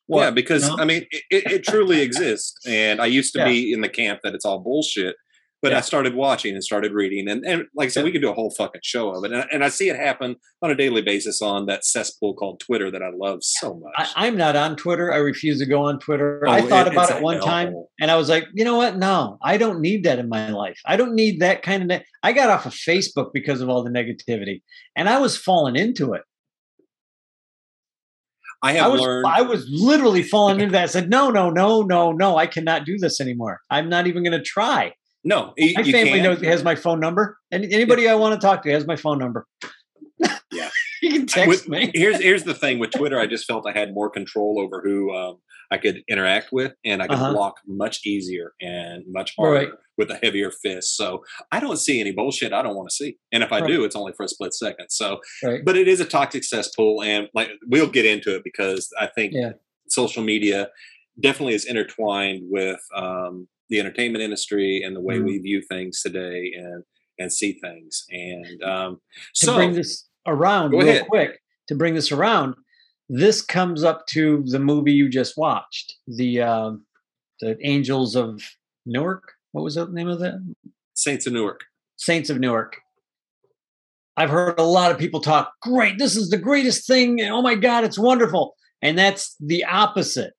[0.09, 0.68] my yeah, because?
[0.79, 2.59] I mean, it, it, it truly exists.
[2.66, 3.47] And I used to Yeah.
[3.49, 5.16] be in the camp that it's all bullshit,
[5.62, 8.05] but I started watching and started reading, and, and like I said, Yeah.
[8.07, 9.31] we could do a whole fucking show of it.
[9.33, 12.59] And, I- and I see it happen on a daily basis on that cesspool called
[12.61, 13.92] Twitter that I love so much.
[13.96, 15.12] I, I'm not on Twitter.
[15.12, 16.42] I refuse to go on Twitter.
[16.46, 18.96] Oh, I thought it- about it one time and I was like, you know what?
[18.96, 20.81] No, I don't need that in my life.
[20.85, 21.88] I don't need that kind of.
[21.88, 24.62] Ne- I got off of Facebook because of all the negativity,
[24.96, 26.22] and I was falling into it.
[28.64, 29.27] I I have was learned.
[29.27, 30.83] I was literally falling into that.
[30.85, 32.37] I said, no, no, no, no, no.
[32.37, 33.61] I cannot do this anymore.
[33.70, 34.92] I'm not even going to try.
[35.24, 36.22] No, you, My family can't.
[36.22, 39.18] knows has my phone number, and anybody I want to talk to has my phone
[39.18, 39.46] number.
[40.52, 40.68] Yeah.
[41.02, 41.90] you can text With- me.
[41.94, 43.18] here's here's the thing with Twitter.
[43.18, 45.38] I just felt I had more control over who um,
[45.70, 47.32] I could interact with, and I could Uh-huh.
[47.32, 49.68] block much easier and much harder Right.
[49.96, 50.96] with a heavier fist.
[50.96, 53.68] So I don't see any bullshit I don't want to see, and if I Right.
[53.68, 54.90] do, it's only for a split second.
[54.90, 55.64] So, Right.
[55.64, 59.32] but it is a toxic cesspool, and like we'll get into it because I think
[59.35, 59.52] Yeah.
[59.88, 60.68] social media
[61.20, 65.24] definitely is intertwined with um, the entertainment industry and the way Mhm.
[65.24, 66.85] we view things today and
[67.18, 68.04] and see things.
[68.11, 69.00] And um,
[69.35, 71.06] to so bring this around real ahead.
[71.08, 72.54] quick to bring this around
[73.08, 76.87] this comes up to the movie you just watched the um
[77.40, 78.40] the angels of
[78.87, 80.35] newark what was the name of that
[80.94, 81.61] Saints of Newark.
[81.96, 82.76] saints of newark
[84.16, 87.54] i've heard a lot of people talk great this is the greatest thing oh my
[87.54, 90.32] god it's wonderful and that's the opposite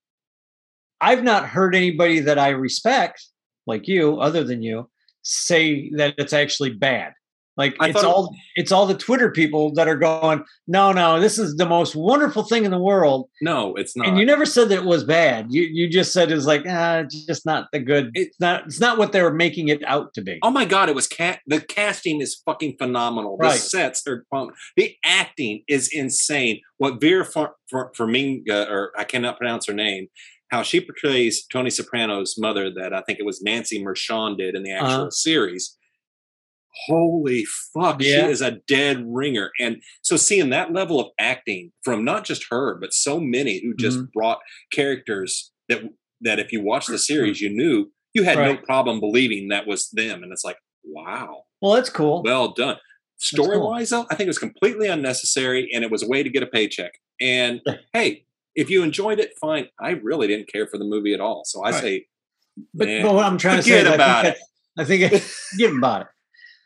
[1.07, 3.19] i've not heard anybody that i respect
[3.67, 4.89] like you other than you
[5.21, 7.13] say that it's actually bad
[7.55, 11.37] like I it's all it's all the twitter people that are going no no this
[11.37, 14.07] is the most wonderful thing in the world No, it's not.
[14.07, 16.97] and you never said that it was bad you you just said it's like ah
[17.03, 20.13] it's just not the good it's not it's not what they were making it out
[20.15, 21.39] to be Oh my god, it was cat.
[21.47, 23.37] The casting is fucking phenomenal.
[23.37, 23.59] The Right.
[23.59, 24.25] sets are.
[24.75, 26.59] The acting is insane.
[26.79, 30.07] What Vera Far- Far- Farmiga, or I cannot pronounce her name,
[30.49, 34.63] how she portrays Tony Soprano's mother, that I think it was Nancy Marchand did in
[34.63, 35.09] the actual Uh-huh.
[35.09, 35.77] series.
[36.87, 38.25] Holy fuck, Yeah.
[38.25, 39.51] she is a dead ringer.
[39.59, 43.75] And so seeing that level of acting from not just her, but so many who
[43.75, 44.05] just Mm-hmm.
[44.13, 44.39] brought
[44.71, 45.83] characters that
[46.21, 49.89] that if you watched the series, you knew you had no problem believing that was
[49.89, 50.23] them.
[50.23, 52.77] And it's like, wow, well that's cool well done.
[53.17, 53.69] Story cool.
[53.69, 56.43] wise, though, I think it was completely unnecessary and it was a way to get
[56.43, 56.93] a paycheck.
[57.21, 57.61] And
[57.93, 59.67] hey, if you enjoyed it, fine.
[59.79, 61.43] I really didn't care for the movie at all.
[61.45, 61.81] So I Right.
[61.81, 62.05] say,
[62.73, 64.33] but, but what i'm trying to say is about I it.
[64.35, 64.39] think,
[64.75, 66.07] that, I think it, forget about it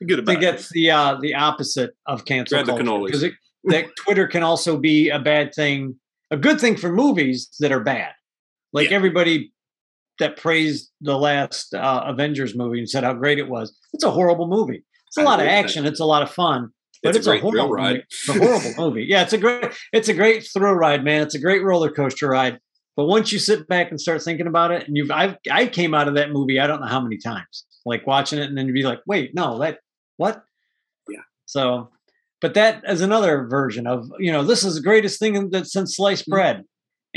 [0.07, 0.45] Good I about think it.
[0.51, 3.23] that's the uh, the opposite of cancel Grab culture because
[3.65, 5.95] that Twitter can also be a bad thing,
[6.29, 8.11] a good thing for movies that are bad.
[8.73, 8.97] Like Yeah.
[8.97, 9.53] everybody
[10.19, 13.75] that praised the last uh, Avengers movie and said how great it was.
[13.93, 14.83] It's a horrible movie.
[15.07, 15.63] It's a I lot of with that.
[15.65, 15.85] action.
[15.85, 16.69] It's a lot of fun,
[17.03, 17.91] but It's it's, a a, horrible ride.
[17.95, 18.03] movie.
[18.09, 19.05] It's a horrible movie.
[19.07, 21.21] Yeah, it's a great it's a great thrill ride, man.
[21.23, 22.59] It's a great roller coaster ride.
[22.95, 25.93] But once you sit back and start thinking about it, and you've I I came
[25.93, 28.65] out of that movie I don't know how many times, like watching it, and then
[28.67, 29.79] you'd be like, wait, no, that
[30.17, 30.43] what?
[31.07, 31.19] Yeah.
[31.45, 31.91] So,
[32.41, 35.95] but that is another version of you know this is the greatest thing that since
[35.95, 36.31] sliced Mm-hmm.
[36.31, 36.63] bread,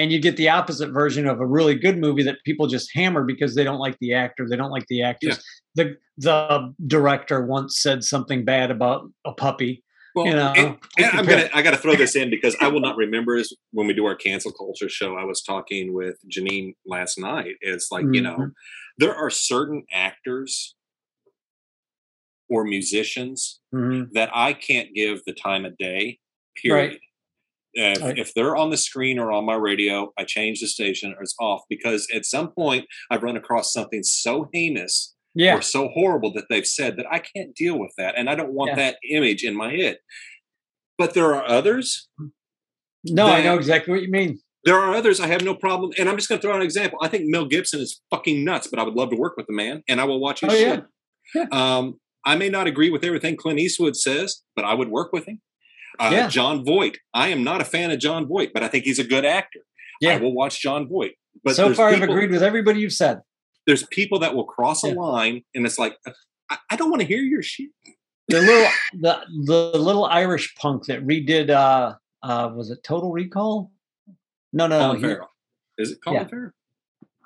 [0.00, 3.22] and you get the opposite version of a really good movie that people just hammer
[3.22, 5.44] because they don't like the actor, they don't like the actress.
[5.74, 9.84] The the director once said something bad about a puppy.
[10.14, 12.80] Well, you know, and- and I'm gonna I gotta throw this in because I will
[12.80, 15.16] not remember this when we do our cancel culture show.
[15.16, 17.54] I was talking with Janine last night.
[17.60, 18.52] It's like, you know, Mhm.
[18.98, 20.74] there are certain actors
[22.48, 24.12] or musicians Mhm.
[24.14, 26.18] that I can't give the time of day,
[26.60, 26.98] period.
[27.74, 28.18] If, Right.
[28.18, 31.34] if they're on the screen or on my radio, I change the station or it's
[31.40, 36.32] off because at some point I've run across something so heinous Yeah, or so horrible
[36.32, 38.14] that they've said that I can't deal with that.
[38.18, 38.76] And I don't want Yeah.
[38.76, 39.98] that image in my head.
[40.98, 42.08] But there are others
[43.04, 44.40] no, I know exactly what you mean.
[44.64, 46.62] There are others I have no problem, and I'm just going to throw out an
[46.66, 46.98] example.
[47.00, 49.54] I think Mel Gibson is fucking nuts, but I would love to work with the
[49.54, 50.84] man, and I will watch his Oh, shit.
[51.34, 51.46] yeah.
[51.50, 55.24] Um, I may not agree with everything Clint Eastwood says, but I would work with
[55.26, 55.40] him.
[56.00, 56.28] Uh, Yeah.
[56.28, 56.96] Jon Voight.
[57.14, 59.60] I am not a fan of Jon Voight, but I think he's a good actor.
[60.00, 60.10] Yeah.
[60.10, 60.20] I Yeah.
[60.20, 61.12] will watch Jon Voight.
[61.44, 63.20] But so far, people, I've agreed with everybody you've said.
[63.66, 65.96] There's people that will cross a line, and it's like,
[66.50, 67.68] I, I don't want to hear your shit.
[68.28, 73.70] The little the the little Irish punk that redid uh uh was it Total Recall?
[74.52, 74.98] No, no, no.
[75.00, 75.10] Colin
[75.78, 76.28] he- Is it Colin Yeah.
[76.28, 76.50] Farrell?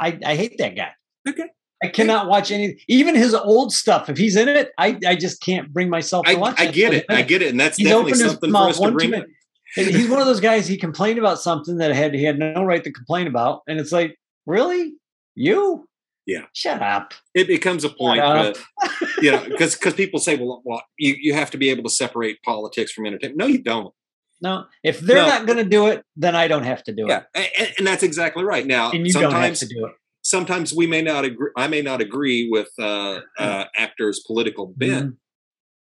[0.00, 0.92] I I hate that guy.
[1.28, 1.50] Okay.
[1.84, 4.08] I cannot watch any, even his old stuff.
[4.08, 6.68] If he's in it, I, I just can't bring myself to I, watch I it.
[6.68, 7.06] I get it.
[7.08, 9.14] I get it, and that's He's definitely something for us to bring.
[9.14, 10.66] And he's one of those guys.
[10.68, 13.92] He complained about something that had he had no right to complain about, and it's
[13.92, 14.94] like, really,
[15.34, 15.88] you?
[16.26, 16.46] Yeah.
[16.54, 17.12] Shut up.
[17.34, 18.56] It becomes a point up.
[18.82, 21.82] that you know because because people say, well, well, you you have to be able
[21.82, 23.38] to separate politics from entertainment.
[23.38, 23.92] No, you don't.
[24.40, 25.26] No, if they're No.
[25.26, 27.86] not going to do it, then I don't have to do Yeah, it, and, and
[27.86, 28.66] that's exactly right.
[28.66, 29.92] Now, and you don't have to do it.
[30.24, 31.50] Sometimes we may not agree.
[31.56, 35.16] I may not agree with uh, uh, actors' political bent, Mhm.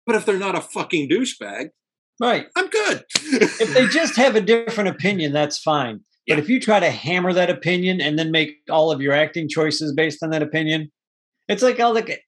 [0.07, 1.71] but if they're not a fucking douchebag,
[2.19, 2.47] Right.
[2.57, 3.05] I'm good.
[3.61, 6.01] If they just have a different opinion, that's fine.
[6.29, 9.49] But if you try to hammer that opinion and then make all of your acting
[9.51, 10.91] choices based on that opinion,
[11.49, 12.19] it's like all the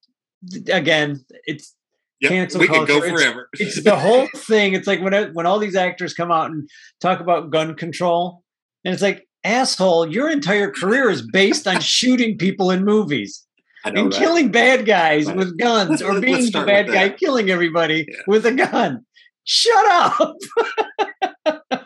[0.72, 1.74] again, it's
[2.20, 3.06] Yep, cancel we can go culture.
[3.06, 3.48] It's- forever.
[3.58, 4.74] it's the whole thing.
[4.74, 6.68] It's like when when all these actors come out and
[7.00, 8.42] talk about gun control,
[8.84, 13.44] and it's like, asshole, your entire career is based on shooting people in movies
[13.84, 14.18] know, and right?
[14.18, 15.36] killing bad guys Right.
[15.36, 18.16] with guns, or being the bad guy killing everybody Yeah.
[18.26, 19.04] with a gun.
[19.44, 20.36] Shut up.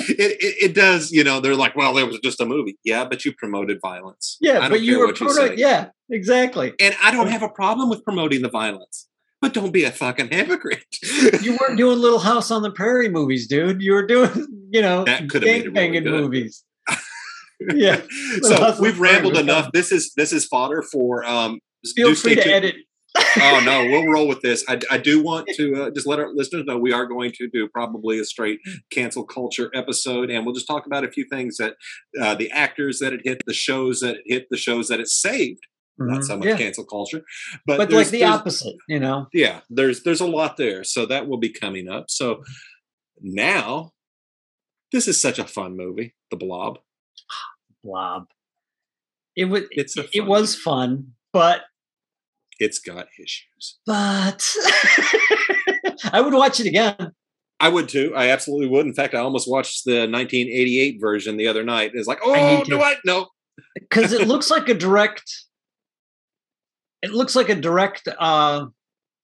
[0.00, 1.40] It, it, it does, you know.
[1.40, 2.78] They're like, well, it was just a movie.
[2.84, 4.36] Yeah, but you promoted violence.
[4.40, 5.54] Yeah, but you were say.
[5.56, 6.74] yeah, exactly.
[6.78, 9.08] And I don't have a problem with promoting the violence,
[9.42, 10.84] but don't be a fucking hypocrite.
[11.42, 13.80] You weren't doing Little House on the Prairie movies, dude.
[13.82, 14.30] You were doing,
[14.70, 16.04] you know, That could have it really good.
[16.04, 16.64] movies.
[17.74, 18.00] yeah,
[18.42, 19.64] so we've rambled enough.
[19.64, 19.70] fun.
[19.74, 21.60] This is this is fodder for um.
[21.94, 22.54] Feel free to tuned.
[22.54, 22.74] edit.
[23.40, 24.64] oh no, we'll roll with this.
[24.68, 27.48] I, I do want to uh, just let our listeners know we are going to
[27.48, 28.60] do probably a straight
[28.92, 31.74] cancel culture episode, and we'll just talk about a few things that
[32.20, 35.08] uh, the actors that it hit, the shows that it hit, the shows that it
[35.08, 35.60] saved.
[36.00, 36.48] Not so much Mm-hmm.
[36.48, 36.56] Yeah.
[36.64, 37.22] cancel culture,
[37.66, 39.26] but, but like the opposite, you know.
[39.32, 42.42] yeah there's there's a lot there so that will be coming up so
[43.20, 43.92] now
[44.92, 46.78] this is such a fun movie the blob
[47.84, 48.26] Blob.
[49.36, 49.62] It was.
[49.70, 51.62] It's a it fun was fun, but
[52.58, 54.54] it's got issues but
[56.12, 57.12] I would watch it again.
[57.58, 61.46] i would too i absolutely would in fact i almost watched the 1988 version the
[61.46, 63.28] other night it's like oh need do i no
[63.74, 65.24] because it looks like a direct
[67.02, 68.66] it looks like a direct uh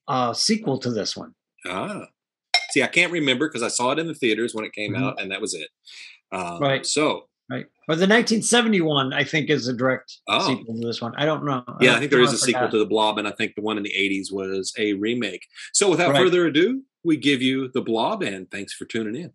[0.08, 1.34] uh sequel to this one.
[1.66, 2.06] Ah.
[2.70, 5.02] See i can't remember because i saw it in the theaters when it came Mhm.
[5.02, 5.68] out and that was it.
[6.32, 6.84] Um, Right.
[6.84, 7.66] so right.
[7.88, 10.46] Or the 1971 i think is a direct Oh.
[10.46, 11.12] sequel to this one.
[11.16, 11.64] I don't know.
[11.80, 13.62] Yeah i don't think there is a sequel to the blob and i think the
[13.62, 15.46] one in the 80s was a remake.
[15.72, 16.22] So without Right.
[16.22, 19.32] further ado we give you the blob and thanks for tuning in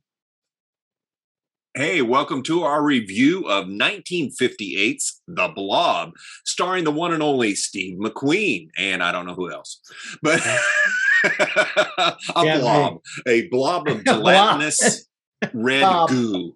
[1.74, 6.12] Hey, welcome to our review of 1958's The Blob,
[6.46, 9.80] starring the one and only Steve McQueen, and I don't know who else,
[10.22, 10.42] but
[11.26, 15.08] a Yeah, blob, a blob of gelatinous
[15.54, 16.10] red Blob.
[16.10, 16.56] goo.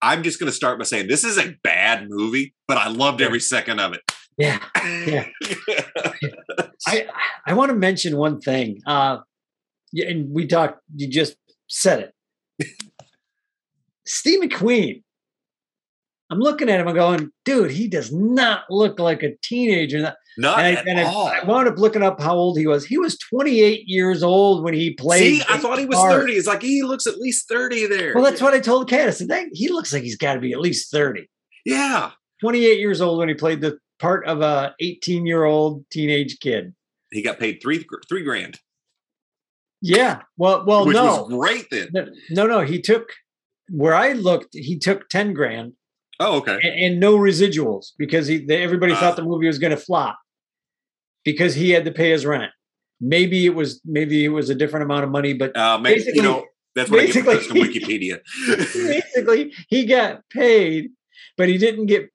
[0.00, 3.20] I'm just going to start by saying this is a bad movie, but I loved
[3.20, 4.00] every second of it.
[4.38, 4.58] yeah
[5.06, 5.26] Yeah.
[6.86, 7.06] i
[7.46, 9.18] i want to mention one thing uh
[9.94, 11.34] and we talked you just
[11.68, 12.12] said it
[14.06, 15.02] steve mcqueen
[16.30, 20.60] i'm looking at him i'm going dude he does not look like a teenager Not
[20.60, 21.26] and, I, at and all.
[21.26, 22.84] I, wound up looking up how old he was.
[22.86, 25.40] He was 28 years old when he played.
[25.40, 26.12] See, I thought he was part.
[26.12, 26.32] 30.
[26.34, 28.14] It's like he looks at least 30 there.
[28.14, 29.08] Well, that's what I told Kat.
[29.08, 31.28] I said, "That- he looks like he's got to be at least 30.
[31.64, 32.12] Yeah.
[32.40, 36.72] 28 years old when he played the part of a 18 year old teenage kid.
[37.10, 38.60] He got paid three three grand,
[39.80, 40.22] Yeah.
[40.36, 41.22] Well, well, which no.
[41.22, 41.88] was great then.
[41.92, 42.60] no, no, no.
[42.60, 43.10] He took
[43.70, 44.48] where I looked.
[44.52, 45.72] He took 10 grand
[46.20, 46.58] Oh, okay.
[46.62, 49.00] and, and no residuals because he they, everybody Ah.
[49.00, 50.18] thought the movie was going to flop
[51.24, 52.50] because he had to pay his rent.
[53.00, 56.16] Maybe it was maybe it was a different amount of money, but Uh, maybe, basically-
[56.16, 58.18] you know, that's what I get from basically- Wikipedia.
[58.74, 60.90] basically he got paid,
[61.36, 62.08] but he didn't get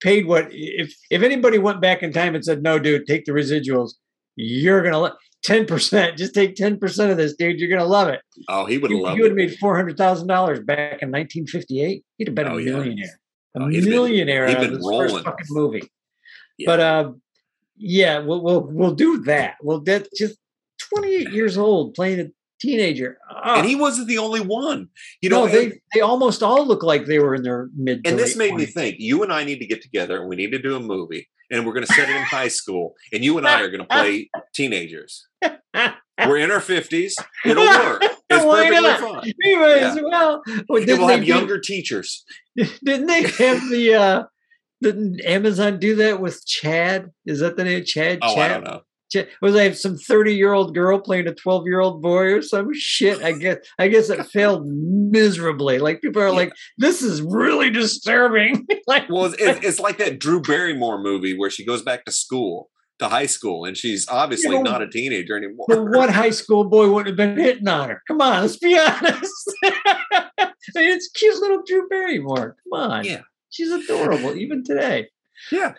[0.00, 3.32] paid what if if anybody went back in time and said, No, dude, take the
[3.32, 3.94] residuals,
[4.36, 8.08] you're gonna let ten percent, just take ten percent of this, dude, you're gonna love
[8.08, 8.20] it.
[8.48, 11.10] oh, he would have loved you would have made four hundred thousand dollars back in
[11.10, 12.04] nineteen fifty eight.
[12.16, 12.72] He'd have been Oh, a yeah.
[12.72, 13.20] millionaire.
[13.56, 15.08] A Oh, been- millionaire he'd out of been this rolling.
[15.10, 15.82] first fucking movie.
[16.58, 16.66] Yeah.
[16.66, 17.12] But uh
[17.76, 19.54] yeah, we'll we'll we'll do that.
[19.62, 20.38] We'll that just
[20.78, 22.26] twenty eight years old playing a
[22.60, 23.18] teenager.
[23.44, 24.88] And he wasn't the only one.
[25.20, 28.06] You no, know, they and, they almost all look like they were in their mid.
[28.06, 28.96] and this made me think.
[28.98, 31.64] You and I need to get together, and we need to do a movie, and
[31.66, 33.86] we're going to set it in high school, and you and I are going to
[33.86, 35.26] play teenagers.
[36.26, 37.14] We're in our fifties.
[37.44, 38.02] It'll work.
[38.02, 39.00] It's Why perfectly not?
[39.00, 39.14] fine.
[39.14, 39.94] Might Yeah.
[40.02, 40.42] well.
[40.68, 42.24] Well, we'll have do- younger teachers.
[42.56, 43.94] didn't they have the?
[43.94, 44.22] uh
[44.82, 47.10] Didn't Amazon do that with Chad?
[47.24, 47.84] Is that the name?
[47.84, 48.18] Chad?
[48.22, 48.50] Oh, Chad?
[48.50, 48.80] I don't know.
[49.40, 53.22] Was I have some thirty-year-old girl playing a twelve-year-old boy or some shit?
[53.22, 53.56] I guess.
[53.78, 55.78] I guess it failed miserably.
[55.78, 56.32] Like people are Yeah.
[56.32, 61.50] like, "This is really disturbing." like, Well, it's, it's, like that Drew Barrymore movie where
[61.50, 64.88] she goes back to school, to high school, and she's obviously You know, not a
[64.88, 65.66] teenager anymore.
[65.68, 68.02] But what high school boy wouldn't have been hitting on her?
[68.08, 69.54] Come on, let's be honest.
[69.64, 72.56] I mean, it's cute little Drew Barrymore.
[72.70, 73.04] Come on.
[73.06, 73.22] Yeah.
[73.50, 75.08] She's adorable, even today.
[75.50, 75.74] Yeah.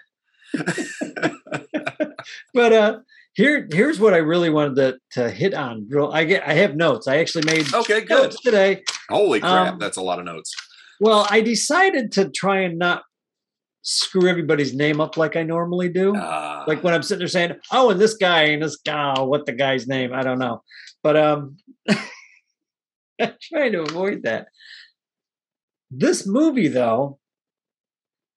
[2.53, 2.99] But uh
[3.39, 5.87] here here's what I really wanted to, to hit on.
[5.89, 7.07] Real I get I have notes.
[7.07, 8.09] I actually made Okay, good.
[8.23, 8.83] notes today.
[9.09, 10.53] Holy crap, Um, that's a lot of notes.
[10.99, 13.03] Well, I decided to try and not
[13.81, 16.13] screw everybody's name up like I normally do.
[16.15, 19.23] Uh, like when I'm sitting there saying, "Oh, and this guy and this guy, oh,
[19.23, 20.13] what the guy's name?
[20.13, 20.61] I don't know."
[21.01, 21.55] But um,
[23.21, 24.47] I'm trying to avoid that.
[25.89, 27.18] This movie, though,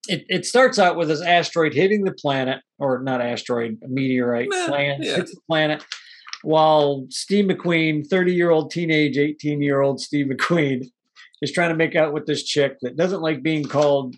[0.07, 4.49] it it starts out with this asteroid hitting the planet, or not asteroid, a meteorite
[4.49, 5.15] Meh, lands yeah.
[5.15, 5.83] hits the planet,
[6.43, 10.85] while Steve McQueen, 30 year old teenage, 18 year old Steve McQueen,
[11.41, 14.15] is trying to make out with this chick that doesn't like being called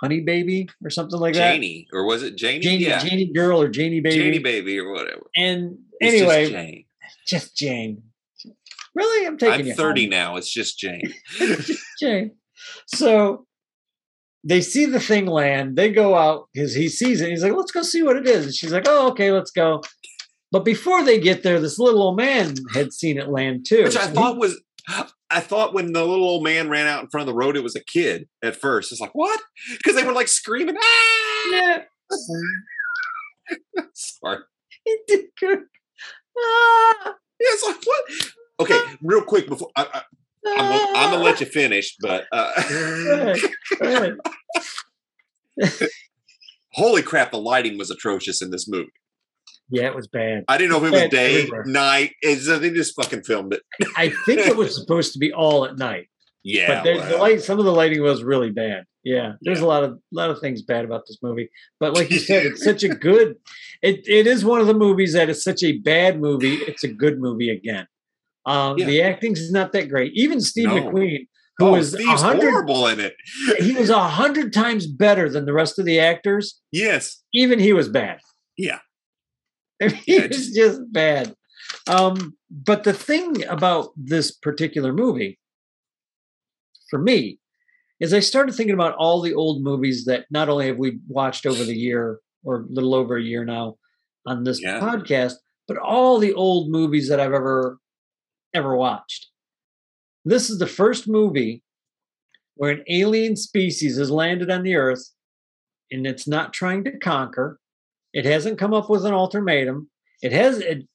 [0.00, 1.54] honey baby or something like that.
[1.54, 2.60] Janie, or was it Janie?
[2.60, 4.16] Janie, yeah, Janie girl or Janie baby.
[4.16, 5.26] Janie baby or whatever.
[5.36, 6.84] And It's anyway, just Jane.
[7.26, 8.02] just Jane.
[8.94, 10.10] Really, I'm taking I'm you 30 home.
[10.10, 10.36] now.
[10.36, 11.12] It's just Jane.
[12.00, 12.32] Jane.
[12.86, 13.46] So
[14.44, 15.76] they see the thing land.
[15.76, 17.30] They go out because he sees it.
[17.30, 19.82] He's like, "Let's go see what it is." And she's like, "Oh, okay, let's go."
[20.50, 23.84] But before they get there, this little old man had seen it land too.
[23.84, 24.60] Which I thought was.
[25.30, 27.62] I thought when the little old man ran out in front of the road, it
[27.62, 28.90] was a kid at first.
[28.90, 29.38] It's like, what?
[29.76, 31.50] Because they were like screaming, ah!
[31.52, 31.82] yeah,
[33.92, 34.38] Sorry.
[34.84, 35.58] he did good.
[36.38, 38.04] Ah, Yeah, it's like, what?
[38.60, 40.02] Okay, real quick before I, I,
[40.56, 43.38] I'm, gonna, I'm gonna let you finish, but uh, Go ahead,
[43.80, 43.86] go
[45.60, 45.88] ahead.
[46.72, 48.90] holy crap, the lighting was atrocious in this movie.
[49.70, 50.44] Yeah, it was bad.
[50.48, 51.64] I didn't know if it was Bad day, everywhere.
[51.66, 52.12] night.
[52.22, 53.62] It's, they just fucking filmed it.
[53.96, 56.08] I think it was supposed to be all at night.
[56.42, 58.84] Yeah, but there, the light, some of the lighting was really bad.
[59.04, 59.64] Yeah, there's Yeah.
[59.64, 61.50] a lot of lot of things bad about this movie.
[61.80, 63.34] But like you said, it's such a good.
[63.82, 66.54] It it is one of the movies that is such a bad movie.
[66.54, 67.86] It's a good movie again.
[68.48, 68.86] Um, Yeah.
[68.86, 70.12] The acting's not that great.
[70.14, 70.74] Even Steve No.
[70.76, 71.26] McQueen,
[71.58, 73.14] who oh, was Steve's horrible in it.
[73.60, 76.60] he was a hundred times better than the rest of the actors.
[76.72, 77.22] Yes.
[77.34, 78.20] Even he was bad.
[78.56, 78.78] Yeah.
[79.82, 81.34] I mean, he Yeah, was just bad.
[81.86, 85.38] Um, but the thing about this particular movie,
[86.90, 87.38] for me,
[88.00, 91.44] is I started thinking about all the old movies that not only have we watched
[91.46, 93.76] over the year or a little over a year now
[94.26, 94.80] on this Yeah.
[94.80, 95.34] podcast,
[95.66, 97.78] but all the old movies that I've ever
[98.54, 99.28] ever watched.
[100.24, 101.62] This is the first movie
[102.54, 105.12] where an alien species has landed on the earth
[105.90, 107.58] and it's not trying to conquer.
[108.12, 109.90] It hasn't come up with an ultimatum.
[110.22, 110.86] It has it,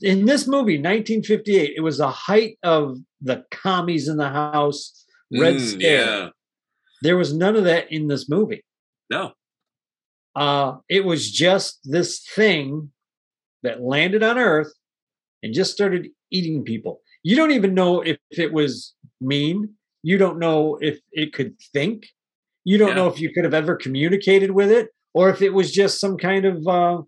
[0.00, 5.56] in this movie, 1958, it was the height of the commies in the house, Red
[5.56, 6.06] Mm, Scare.
[6.06, 6.28] Yeah.
[7.02, 8.64] There was none of that in this movie.
[9.10, 9.32] No.
[10.34, 12.90] Uh, it was just this thing
[13.62, 14.72] that landed on Earth
[15.42, 17.00] and just started eating people.
[17.22, 19.74] You don't even know if it was mean.
[20.02, 22.06] You don't know if it could think.
[22.64, 22.94] You don't Yeah.
[22.94, 26.16] know if you could have ever communicated with it, or if it was just some
[26.16, 27.02] kind of uh,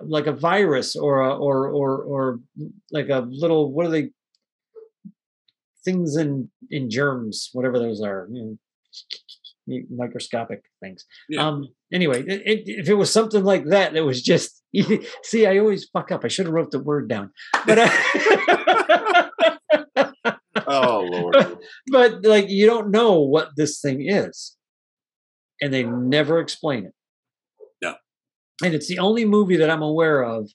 [0.00, 2.40] like a virus or a, or or or
[2.92, 4.10] like a little what are they
[5.84, 8.28] things in in germs, whatever those are.
[8.32, 8.58] You know,
[9.90, 11.04] microscopic things.
[11.28, 11.46] Yeah.
[11.46, 11.68] Um.
[11.92, 14.62] Anyway, it, it, if it was something like that, that was just
[15.22, 15.46] see.
[15.46, 16.24] I always fuck up.
[16.24, 17.30] I should have wrote the word down,
[17.66, 17.90] but uh,
[20.66, 21.36] Oh Lord.
[21.90, 24.56] but like you don't know what this thing is,
[25.60, 26.92] and they never explain it.
[27.82, 27.94] No.
[28.64, 30.50] And it's the only movie that I'm aware of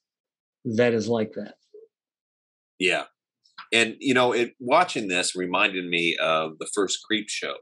[0.66, 1.56] that is like that.
[2.80, 3.06] Yeah.
[3.74, 7.56] And you know, it watching this reminded me of the first creep show.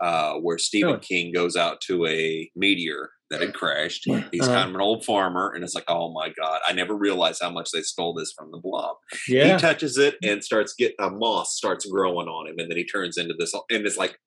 [0.00, 0.98] Uh, where Stephen?
[1.00, 4.04] King goes out to a meteor that had crashed.
[4.06, 4.52] He's Uh-huh.
[4.54, 7.50] kind of an old farmer, and it's like, oh my god, I never realized how
[7.50, 8.96] much they stole this from the blob.
[9.28, 9.52] Yeah.
[9.54, 12.84] He touches it and starts getting a moss starts growing on him, and then he
[12.84, 14.18] turns into this, and it's like,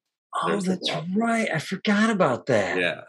[0.41, 1.49] oh, that's right.
[1.53, 2.79] I forgot about that.
[2.79, 3.01] yeah,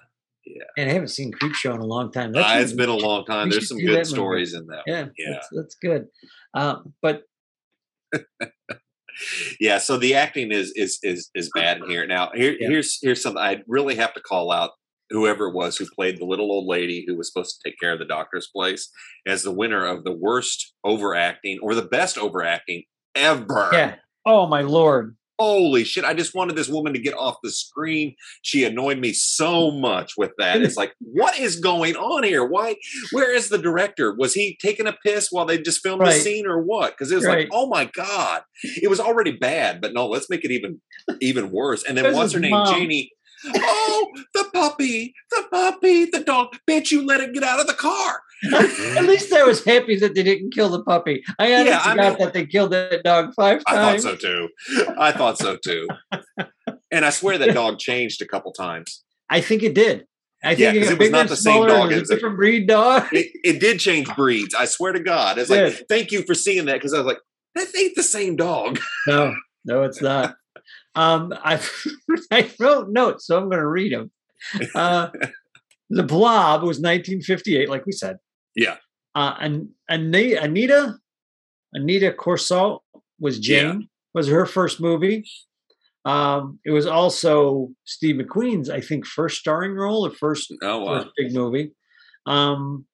[0.46, 0.64] Yeah.
[0.76, 2.34] And I haven't seen Creepshow in a long time.
[2.34, 3.50] Uh, it's been a long time.
[3.50, 4.04] There's some good that movie.
[4.04, 4.82] stories in that.
[4.86, 5.32] yeah, yeah.
[5.32, 6.06] That's, that's good.
[6.54, 7.22] Um, but
[9.60, 12.06] yeah, so the acting is is is is bad in here.
[12.06, 12.68] Now, here, Yeah.
[12.68, 14.70] here's here's something I really have to call out
[15.10, 17.92] whoever it was who played the little old lady who was supposed to take care
[17.92, 18.90] of the doctor's place
[19.26, 22.82] as the winner of the worst overacting or the best overacting
[23.14, 23.68] ever.
[23.72, 23.94] Yeah.
[24.26, 25.16] Oh my lord.
[25.38, 26.04] Holy shit.
[26.04, 28.14] I just wanted this woman to get off the screen.
[28.42, 30.62] She annoyed me so much with that.
[30.62, 32.44] It's like, what is going on here?
[32.44, 32.76] Why?
[33.12, 34.14] Where is the director?
[34.16, 36.92] Was he taking a piss while they just filmed the scene or what?
[36.92, 37.38] Because it was Right.
[37.40, 38.42] like, oh my God.
[38.62, 40.80] It was already bad, but no, let's make it even
[41.20, 41.82] even worse.
[41.84, 42.50] And then There's what's her name?
[42.50, 42.72] mom.
[42.74, 43.10] Janie.
[43.46, 46.56] Oh, the puppy, the puppy, the dog.
[46.66, 48.22] Bitch, you let it get out of the car.
[48.96, 51.22] At least I was happy that they didn't kill the puppy.
[51.38, 54.04] I honestly Yeah, I forgot mean- that they killed that dog five times.
[54.04, 54.48] I thought so too.
[54.98, 55.88] I thought so too.
[56.90, 59.02] And I swear that dog changed a couple times.
[59.30, 60.06] I think it did.
[60.44, 62.36] I Yeah, think 'cause it, it was not the same dog, It was a- different
[62.36, 63.06] breed dog.
[63.12, 64.54] it, it did change breeds.
[64.54, 65.38] I swear to God.
[65.38, 65.88] It's like, Did.
[65.88, 67.18] thank you for seeing that because I was like,
[67.54, 68.78] that ain't the same dog.
[69.06, 69.34] No,
[69.64, 70.36] no, it's not.
[70.94, 71.58] Um, I
[72.30, 74.10] I wrote notes, so I'm going to read them.
[74.74, 75.08] Uh,
[75.90, 78.18] the Blob was 1958, like we said.
[78.56, 78.76] Yeah.
[79.14, 80.94] Uh, and Aneta, Aneta,
[81.74, 82.80] Aneta Corsaut
[83.20, 83.88] was Jane.
[84.12, 85.24] Was her first movie.
[86.04, 91.00] Um, it was also Steve McQueen's, I think, first starring role or first Oh wow.
[91.02, 91.72] first big movie.
[92.26, 92.86] Um,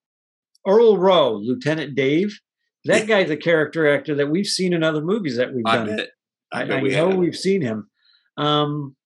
[0.67, 2.39] Earl Rowe, Lieutenant Dave.
[2.87, 5.97] That guy's a character actor that we've seen in other movies that we've I done.
[5.97, 6.09] bet.
[6.53, 7.19] I, bet I we know have.
[7.19, 7.91] we've seen him.
[8.39, 8.97] Um,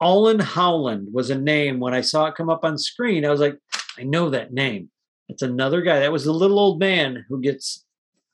[0.00, 3.24] Olin Howland was a name when I saw it come up on screen.
[3.26, 3.58] I was like,
[3.98, 4.90] I know that name.
[5.28, 6.00] It's another guy.
[6.00, 7.84] That was the little old man who gets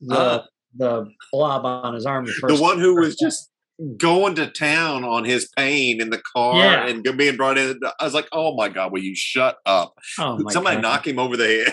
[0.01, 0.45] the Ah.
[0.76, 2.24] the blob on his arm.
[2.26, 3.51] The, The one who was just
[3.97, 6.86] going to town on his pain in the car Yeah.
[6.86, 7.80] and being brought in.
[7.99, 9.95] I was like, oh my God, will you shut up?
[10.18, 10.82] Oh my Somebody God.
[10.82, 11.66] knock him over the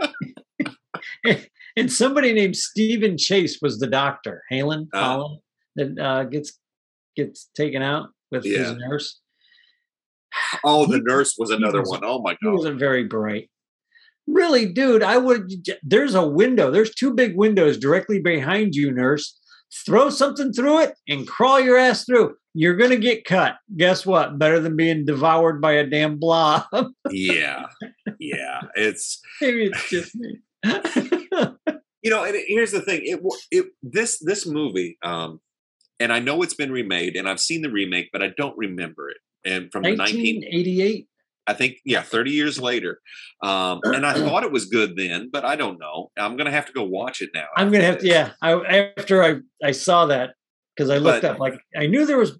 [0.00, 0.08] head.
[1.76, 4.42] and somebody named Stephen Chase was the doctor.
[4.52, 5.00] Halen Ah.
[5.04, 5.40] Holland
[5.76, 6.58] that uh, gets
[7.16, 8.58] gets taken out with Yeah.
[8.58, 9.20] his nurse.
[10.64, 12.00] Oh, the He- nurse was another was- one.
[12.04, 12.38] Oh my God.
[12.42, 13.50] He wasn't very bright.
[14.28, 15.50] Really, dude, I would.
[15.82, 16.70] There's a window.
[16.70, 19.38] There's two big windows directly behind you, nurse.
[19.86, 22.36] Throw something through it and crawl your ass through.
[22.54, 23.56] You're gonna get cut.
[23.76, 24.38] Guess what?
[24.38, 26.64] Better than being devoured by a damn blob.
[27.10, 27.66] yeah.
[28.18, 28.60] Yeah.
[28.74, 30.40] It's, Maybe it's just me.
[32.02, 33.00] you know, and here's the thing.
[33.04, 33.20] It,
[33.50, 35.40] it, this, this movie, um,
[36.00, 39.08] and I know it's been remade and I've seen the remake, but I don't remember
[39.10, 39.18] it.
[39.44, 41.08] And from the 19, 1988.
[41.48, 43.00] I think, yeah, 30 years later.
[43.42, 46.10] Um, and I thought it was good then, but I don't know.
[46.18, 47.46] I'm going to have to go watch it now.
[47.56, 48.06] I'm gonna have to.
[48.06, 50.34] Yeah, I, after I I saw that
[50.76, 52.38] because I looked But- up like I knew there was.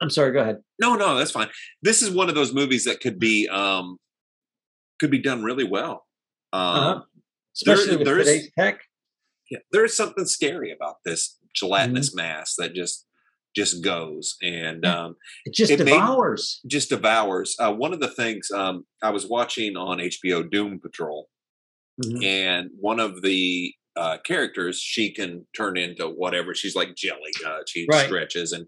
[0.00, 0.32] I'm sorry.
[0.32, 0.56] Go ahead.
[0.80, 1.48] No, no, that's fine.
[1.82, 3.96] This is one of those movies that could be, um,
[5.00, 6.04] could be done really well.
[6.52, 6.94] Um, Uh-huh.
[7.64, 8.80] there- Especially with there's- today's tech.
[9.50, 13.06] yeah, there is something scary about this gelatinous mass that just
[13.54, 16.60] just goes and um, It just it made- devours.
[16.66, 17.56] just devours.
[17.58, 21.28] Uh, one of the things um, I was watching on HBO, Doom Patrol,
[22.02, 22.24] Mhm.
[22.24, 26.52] and one of the uh, characters she can turn into whatever.
[26.54, 27.30] She's like jelly.
[27.46, 28.06] Uh, she Right.
[28.06, 28.66] stretches and.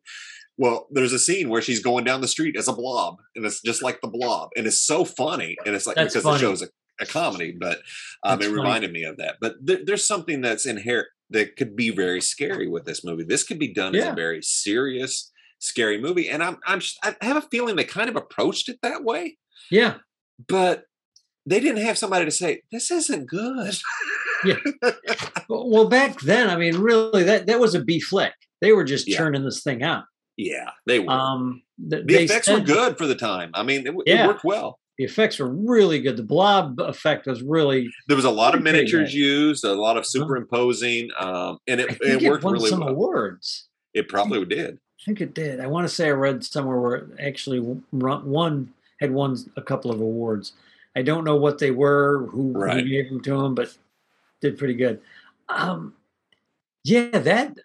[0.58, 3.60] Well, there's a scene where she's going down the street as a blob, and it's
[3.60, 6.38] just like the blob, and it's so funny, and it's like That's because funny.
[6.38, 6.68] the show's a,
[6.98, 7.82] a comedy, but
[8.22, 8.54] um, it funny.
[8.56, 9.36] reminded me of that.
[9.38, 13.24] But there, there's something that's inherent that could be very scary with this movie.
[13.24, 17.36] This could be done as a very serious, scary movie, and I'm I'm I have
[17.36, 19.36] a feeling they kind of approached it that way,
[19.70, 19.96] Yeah.
[20.48, 20.84] but
[21.46, 23.74] they didn't have somebody to say this isn't good.
[24.44, 24.56] Yeah.
[25.48, 28.32] Well, back then, I mean, really, that that was a B flick.
[28.60, 29.16] They were just Yeah.
[29.18, 30.04] churning this thing out.
[30.36, 31.10] yeah, they were.
[31.10, 33.50] Um, th- the effects were good for the time.
[33.54, 34.24] I mean, it, Yeah.
[34.24, 34.78] it worked well.
[34.98, 36.16] The effects were really good.
[36.16, 37.88] The blob effect was really.
[38.08, 39.18] There was a lot of miniatures good.
[39.18, 42.80] used, a lot of superimposing, um, and it, think it it worked won really some
[42.80, 42.88] well.
[42.90, 43.68] awards.
[43.92, 44.74] It probably did.
[44.76, 45.60] I think it did.
[45.60, 49.90] I want to say I read somewhere where it actually one had won a couple
[49.90, 50.52] of awards.
[50.96, 53.76] I don't know what they were, who, who gave them to him, but
[54.40, 55.00] did pretty good.
[55.50, 55.92] Um,
[56.84, 57.58] yeah, that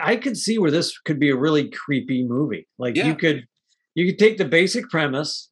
[0.00, 2.66] I could see where this could be a really creepy movie.
[2.78, 3.06] Like Yeah.
[3.08, 3.46] you could
[3.94, 5.50] you could take the basic premise,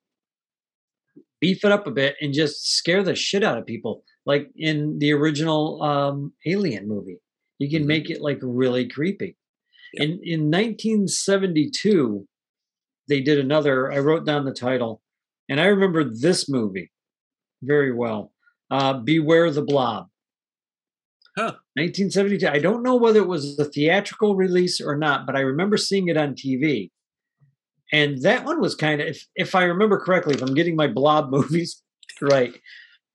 [1.41, 4.99] beef it up a bit, and just scare the shit out of people, like in
[4.99, 7.19] the original um, Alien movie.
[7.59, 7.87] You can Mhm.
[7.87, 9.37] make it like really creepy.
[9.95, 10.05] Yeah.
[10.05, 12.27] In in 1972,
[13.09, 13.93] they did another.
[13.93, 15.03] I wrote down the title,
[15.49, 16.91] and I remember this movie
[17.63, 18.33] very well.
[18.71, 20.09] Uh, Beware the Blob.
[21.37, 21.55] Huh.
[21.77, 22.49] 1972.
[22.49, 26.09] I don't know whether it was a theatrical release or not, but I remember seeing
[26.09, 26.91] it on TV.
[27.93, 30.87] And that one was kind of, if, if I remember correctly, if I'm getting my
[30.89, 31.83] blob movies
[32.21, 32.55] right,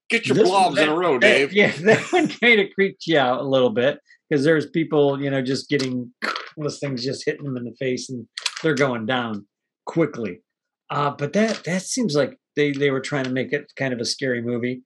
[0.09, 1.53] Get your blobs in a row, that- Dave.
[1.53, 3.99] yeah, that one kind of creeped you out a little bit
[4.29, 6.11] because there's people, you know, just getting
[6.57, 8.27] those things just hitting them in the face and
[8.61, 9.45] they're going down
[9.85, 10.41] quickly.
[10.89, 13.99] Uh, but that that seems like they they were trying to make it kind of
[14.01, 14.83] a scary movie.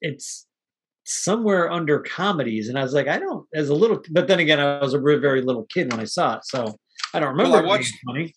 [0.00, 0.46] It's
[1.04, 4.00] somewhere under comedies, and I was like, I don't as a little.
[4.12, 6.76] But then again, I was a very, very little kid when I saw it, so
[7.12, 7.50] I don't remember.
[7.56, 8.32] Well, I watched- funny.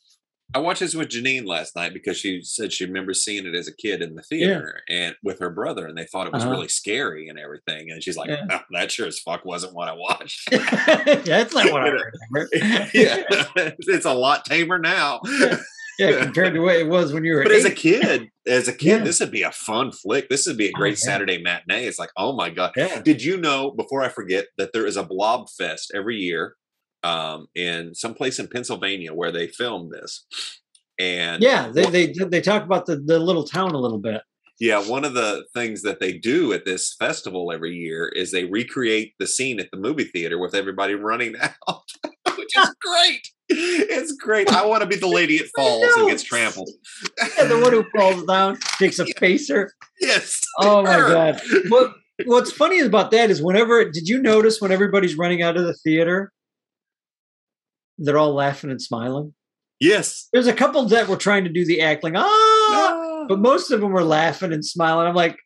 [0.55, 3.67] I watched this with Janine last night because she said she remembers seeing it as
[3.67, 6.51] a kid in the theater and with her brother, and they thought it was Uh-huh.
[6.51, 7.91] really scary and everything.
[7.91, 8.45] And she's like, Yeah.
[8.49, 12.49] "No, "That sure as fuck wasn't what I watched." Yeah, that's not what I remember.
[12.93, 13.23] yeah,
[13.79, 15.21] it's a lot tamer now.
[15.99, 17.43] yeah, compared to what it was when you were.
[17.43, 19.03] But as a kid, as a kid, Yeah.
[19.03, 20.29] this would be a fun flick.
[20.29, 21.11] This would be a Oh, great yeah.
[21.11, 21.85] Saturday matinee.
[21.85, 22.71] It's like, oh my god!
[22.75, 23.71] yeah, Did you know?
[23.71, 26.55] Before I forget, that there is a Blob Fest every year
[27.03, 30.25] um, in some place in Pennsylvania where they film this.
[30.99, 34.21] And yeah, they they they talk about the the little town a little bit.
[34.59, 38.43] yeah, one of the things that they do at this festival every year is they
[38.43, 41.35] recreate the scene at the movie theater with everybody running
[41.69, 41.83] out,
[42.35, 43.21] which is great.
[43.47, 44.49] It's great.
[44.51, 46.69] I want to be the lady it falls and gets trampled.
[47.37, 49.71] Yeah, the one who falls down takes a pacer.
[50.01, 50.41] Yes.
[50.59, 51.41] Oh my god!
[51.69, 51.93] What
[52.25, 55.73] What's funny about that is whenever did you notice when everybody's running out of the
[55.73, 56.31] theater,
[57.99, 59.33] they're all laughing and smiling.
[59.79, 60.27] Yes.
[60.33, 63.81] There's a couple that were trying to do the act like ah, but most of
[63.81, 65.07] them were laughing and smiling.
[65.07, 65.37] I'm like,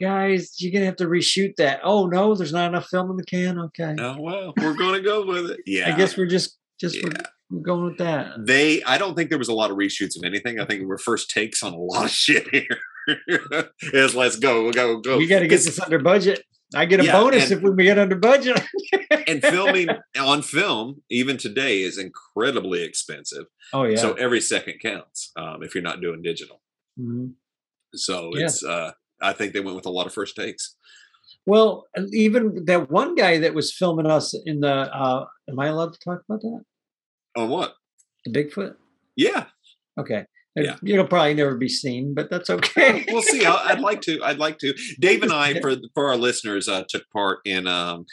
[0.00, 1.80] guys, you're gonna have to reshoot that.
[1.82, 3.58] Oh no, there's not enough film in the can.
[3.58, 5.60] Okay, Oh well, we're gonna go with it.
[5.66, 5.92] Yeah.
[5.92, 7.26] I guess we're just just we're- Yeah.
[7.50, 8.32] we're going with that.
[8.44, 10.86] they i don't think there was a lot of reshoots of anything i think we
[10.86, 12.78] were first takes on a lot of shit here
[13.94, 16.42] is let's go we'll go go We got to get this under budget.
[16.74, 18.60] I get a Yeah, bonus and- if we get under budget.
[19.28, 19.88] and filming
[20.18, 23.96] on film even today is incredibly expensive oh yeah.
[23.96, 26.60] so every second counts um, if you're not doing digital
[26.98, 27.34] Mhm.
[27.94, 28.44] so Yeah.
[28.46, 28.92] it's uh
[29.22, 30.74] i think they went with a lot of first takes
[31.46, 34.74] Well, even that one guy that was filming us in the.
[35.02, 36.62] uh Am I allowed to talk about that?
[37.36, 37.74] on what
[38.24, 38.74] The Bigfoot.
[39.16, 39.46] yeah
[39.98, 40.26] Okay.
[40.56, 40.76] Yeah.
[40.84, 43.04] It'll probably never be seen, but that's okay.
[43.08, 46.16] we'll see I, i'd like to i'd like to dave and i for for our
[46.16, 48.06] listeners uh took part in um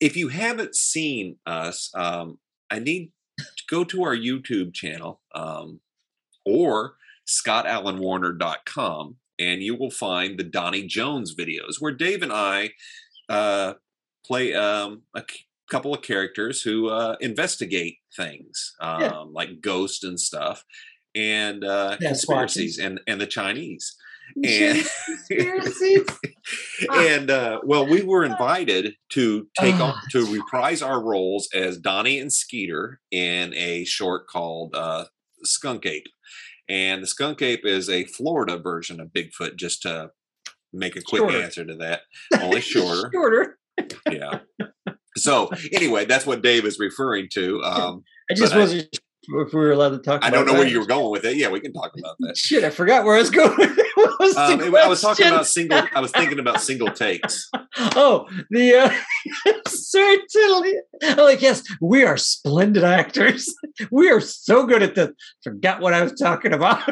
[0.00, 2.38] if you haven't seen us um
[2.70, 5.80] i need to go to our youtube channel um
[6.46, 6.94] or
[7.26, 12.70] scottallenwarner.com and you will find the donnie jones videos where dave and i
[13.28, 13.74] uh
[14.24, 15.22] play um a
[15.70, 19.24] couple of characters who uh investigate things um Yeah.
[19.32, 20.64] like ghosts and stuff
[21.18, 23.94] and uh Yeah, conspiracies and and the chinese
[24.44, 24.84] and
[26.94, 30.02] and uh, well, we were invited to take on Ah.
[30.12, 35.06] to reprise our roles as Donnie and Skeeter in a short called uh,
[35.44, 36.06] Skunk Ape,
[36.68, 39.56] and the Skunk Ape is a Florida version of Bigfoot.
[39.56, 40.10] Just to
[40.72, 41.42] make a quick Shorter.
[41.42, 42.02] answer to that,
[42.42, 43.10] only shorter.
[43.12, 43.58] Shorter.
[44.10, 44.40] yeah.
[45.16, 47.62] So anyway, that's what Dave is referring to.
[47.64, 50.24] Um, I just wasn't sure if we were allowed to talk.
[50.24, 51.36] I don't know where you were going with it.
[51.36, 52.36] Yeah, we can talk about that.
[52.36, 53.56] Shit, I forgot where I was going.
[54.20, 55.82] Was Um, I was talking about single.
[55.92, 57.50] I was thinking about single takes.
[57.96, 60.74] Oh, the uh, certainly.
[61.02, 63.52] I'm like, yes, we are splendid actors.
[63.90, 65.10] We are so good at this.
[65.44, 66.82] Forgot what I was talking about.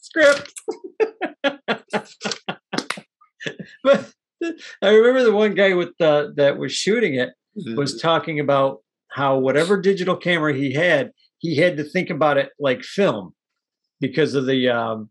[0.00, 0.52] Script.
[3.82, 4.12] but
[4.82, 7.30] I remember the one guy with the that was shooting it
[7.74, 12.50] was talking about how whatever digital camera he had, he had to think about it
[12.58, 13.34] like film
[14.00, 15.10] because of the um,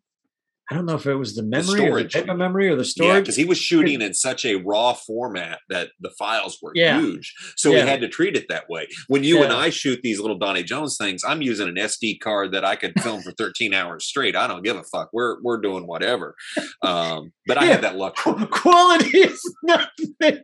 [0.69, 2.13] I don't know if it was the memory or the storage.
[2.13, 3.09] type of memory or the story.
[3.09, 6.99] Yeah, because he was shooting in such a raw format that the files were Yeah.
[6.99, 7.33] huge.
[7.55, 7.83] So Yeah.
[7.85, 8.87] we had to treat it that way.
[9.07, 12.51] When you and I shoot these little Donnie Jones things, I'm using an SD card
[12.51, 14.35] that I could film for 13 hours straight.
[14.35, 15.09] I don't give a fuck.
[15.13, 16.35] We're we're doing whatever.
[16.81, 17.71] Um, but I Yeah.
[17.71, 18.15] have that luck.
[18.15, 20.43] Quality is nothing.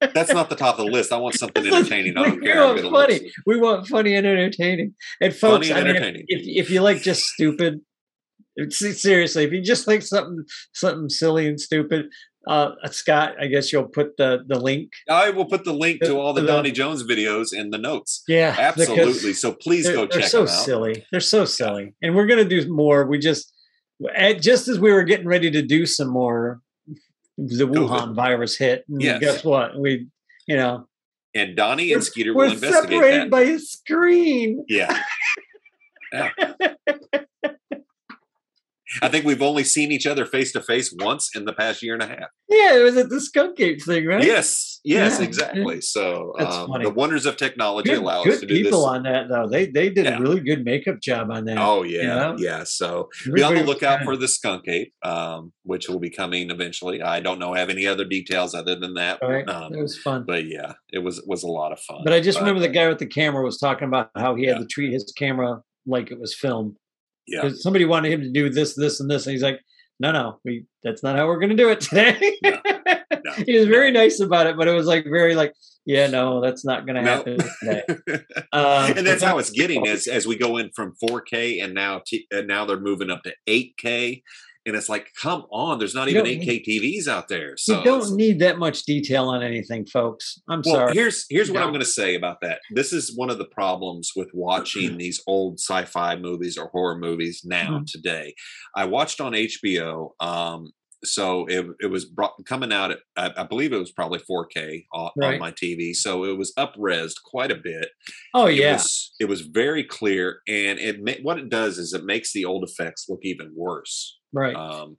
[0.00, 1.12] That's not the top of the list.
[1.12, 2.16] I want something entertaining.
[2.16, 3.14] I don't we care want funny.
[3.20, 3.34] looks.
[3.46, 4.94] We want funny and entertaining.
[5.20, 6.24] And folks, Funny and I mean, if- entertaining.
[6.28, 7.80] if, if you like just stupid,
[8.70, 12.06] seriously, if you just like something something silly and stupid,
[12.48, 14.92] uh, uh, Scott, I guess you'll put the the link.
[15.10, 18.22] I will put the link to all the The- Donnie Jones videos in the notes.
[18.28, 19.32] Yeah, Absolutely.
[19.32, 20.64] So please They're, go they're check so them out.
[20.64, 21.06] silly.
[21.10, 23.06] They're so silly, and we're gonna do more.
[23.06, 23.52] We just
[24.14, 26.60] at, just as we were getting ready to do some more,
[27.38, 28.84] the Wuhan virus hit.
[28.88, 29.20] And Yes.
[29.20, 29.78] guess what?
[29.78, 30.06] We,
[30.46, 30.86] you know,
[31.34, 33.30] And Donnie and Skeeter we're will investigate separated that.
[33.30, 34.64] by a screen.
[34.68, 35.02] Yeah.
[36.12, 36.30] Yeah.
[39.02, 41.94] I think we've only seen each other face to face once in the past year
[41.94, 42.28] and a half.
[42.48, 44.22] Yeah, it was at the Skunk Ape thing, right?
[44.24, 45.80] Yes, yes, Yeah, exactly.
[45.80, 48.62] So um, the wonders of technology Good, allow us good to do this.
[48.64, 49.48] people on that though.
[49.48, 50.18] They they did Yeah.
[50.18, 51.58] a really good makeup job on that.
[51.58, 52.36] Oh yeah, know?
[52.38, 52.62] yeah.
[52.64, 57.02] So be on the lookout for the skunk ape, um, which will be coming eventually.
[57.02, 59.18] I don't know have any other details other than that.
[59.22, 60.24] Right, Um, it was fun.
[60.26, 62.02] but yeah, it was was a lot of fun.
[62.04, 64.56] But I just remember the guy with the camera was talking about how he had
[64.56, 64.62] Yeah.
[64.62, 66.76] to treat his camera like it was film.
[67.26, 69.60] Yeah, Because somebody wanted him to do this, this, and this, and he's like,
[69.98, 72.58] "No, no, we that's not how we're going to do it today." No,
[73.24, 75.52] no, he was very nice about it, but it was like very like,
[75.84, 77.82] "Yeah, no, that's not going to happen today."
[78.52, 82.00] Um, and that's how it's getting as as we go in from 4K and now
[82.06, 84.22] t- and now they're moving up to 8K,
[84.66, 87.56] and it's like, come on, there's not You even 8K TVs out there.
[87.56, 90.40] So you don't need that much detail on anything, folks.
[90.48, 90.92] I'm Well, sorry.
[90.94, 92.60] here's here's what I'm going to say about that.
[92.72, 97.42] This is one of the problems with watching these old sci-fi movies or horror movies
[97.44, 97.86] now Mhm.
[97.86, 98.34] today.
[98.74, 100.10] I watched on HBO.
[100.20, 100.72] Um,
[101.04, 104.86] so it, it was brought, coming out at I, I believe it was probably 4K
[104.94, 105.34] on, Right.
[105.34, 105.94] on my TV.
[105.94, 107.90] So it was upresed quite a bit.
[108.34, 112.04] oh It yeah, was it was very clear, and it what it does is it
[112.04, 114.18] makes the old effects look even worse.
[114.36, 114.54] Right.
[114.54, 114.96] Um,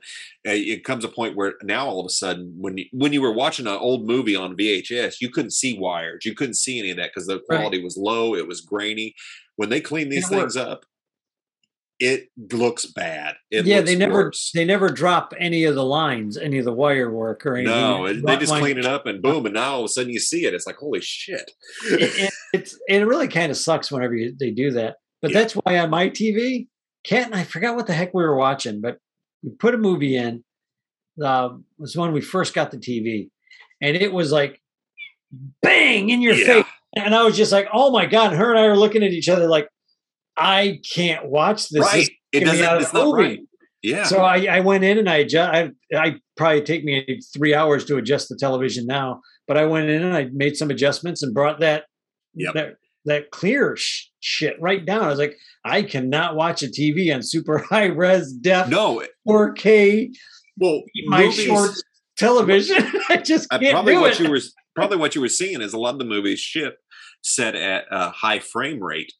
[0.47, 3.21] uh, it comes a point where now all of a sudden, when you, when you
[3.21, 6.91] were watching an old movie on VHS, you couldn't see wires, you couldn't see any
[6.91, 7.59] of that because the Right.
[7.59, 9.13] quality was low, it was grainy.
[9.55, 10.85] When they clean these it things up,
[11.99, 13.35] it looks bad.
[13.49, 14.51] It yeah, they never worse.
[14.53, 17.73] they never drop any of the lines, any of the wire work or anything.
[17.75, 19.87] No, it, they just line- clean it up and boom, and now all of a
[19.87, 20.53] sudden you see it.
[20.53, 21.49] It's like holy shit.
[21.85, 24.97] it, it- it's it really kind of sucks whenever you, they do that.
[25.23, 25.39] But Yeah.
[25.39, 26.67] that's why on my TV,
[27.03, 28.99] Cat and I forgot what the heck we were watching, but
[29.43, 30.43] we put a movie in.
[31.23, 33.29] Uh, was when we first got the TV,
[33.81, 34.61] and it was like
[35.61, 36.45] bang in your Yeah.
[36.63, 36.65] face,
[36.95, 39.11] and I was just like, "Oh my god!" And her and I were looking at
[39.11, 39.67] each other like,
[40.35, 42.09] "I can't watch this." This.
[42.33, 42.81] It get me out doesn't.
[42.83, 43.23] It's not movie.
[43.23, 43.39] right.
[43.83, 44.03] Yeah.
[44.03, 45.53] So I, I went in and I adjust.
[45.53, 49.89] I, I probably take me three hours to adjust the television now, but I went
[49.89, 51.85] in and I made some adjustments and brought that
[52.35, 52.53] Yep.
[52.55, 52.75] that
[53.05, 55.03] that clear sh- shit right down.
[55.03, 55.37] I was like,
[55.69, 59.03] I cannot watch a TV on super high res def no.
[59.27, 60.09] 4K
[60.57, 61.71] Well, my movies- short
[62.17, 62.77] television.
[63.09, 64.19] I just Uh, can't probably do what it.
[64.19, 64.39] you were
[64.75, 66.77] probably what you were seeing is a lot of the movies ship
[67.23, 69.11] set at a high frame rate,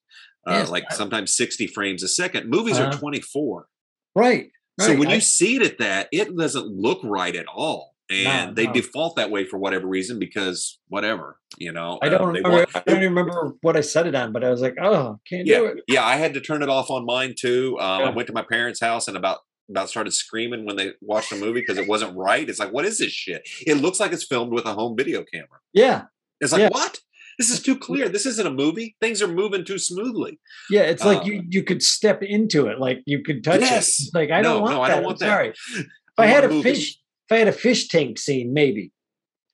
[0.48, 0.70] uh, Yes.
[0.70, 2.50] like sometimes sixty frames a second.
[2.50, 2.98] Movies are Uh-huh.
[3.00, 3.68] twenty four,
[4.16, 4.48] right.
[4.80, 8.50] so when I- you see it at that, it doesn't look right at all, and
[8.50, 8.74] No, they no.
[8.74, 12.00] default that way for whatever reason because whatever you know.
[12.02, 12.50] I uh, don't remember.
[12.52, 15.20] want- I don't even remember what I set it on, but I was like, oh,
[15.30, 15.78] can't do yeah, it.
[15.88, 16.06] yeah.
[16.06, 17.78] I had to turn it off on mine too.
[17.80, 19.40] Um, I went to my parents' house and about
[19.70, 22.48] about started screaming when they watched the movie because it wasn't right.
[22.48, 23.42] It's like, what is this shit?
[23.66, 25.60] It looks like it's filmed with a home video camera.
[25.74, 26.04] Yeah,
[26.40, 26.70] It's like, Yeah.
[26.72, 27.00] what?
[27.38, 28.08] This is too clear.
[28.10, 28.96] This isn't a movie.
[29.02, 30.40] Things are moving too smoothly.
[30.72, 30.84] yeah.
[30.84, 34.00] It's like Uh, you you could step into it, like you could touch Yes.
[34.00, 34.04] it.
[34.06, 34.96] It's like I No, don't want no, I that.
[34.96, 35.34] don't want I'm that.
[35.36, 35.50] Sorry.
[35.50, 35.86] If
[36.18, 36.64] I I had a a movie.
[36.74, 36.98] fish,
[37.30, 38.92] if I had a fish tank scene, maybe,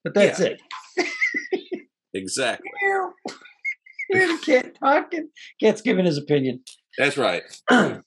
[0.03, 0.61] but that's it.
[2.15, 2.69] Exactly.
[4.11, 5.29] Hear the cat talking.
[5.59, 6.61] Cat's giving his opinion.
[6.95, 7.41] That's right.
[7.69, 8.03] but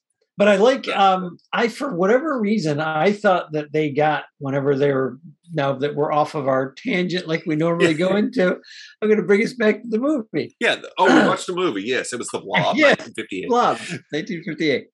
[0.48, 5.18] I like um I for whatever reason I thought that they got whenever they were
[5.52, 8.56] now that we're off of our tangent like we normally go into,
[9.02, 10.54] I'm gonna bring us back to the movie.
[10.60, 10.76] Yeah.
[10.98, 11.82] Oh, we watched the movie.
[11.82, 12.90] Yes, it was the Blob, Yeah.
[12.94, 13.48] 1958.
[13.48, 14.86] Blob, 1958.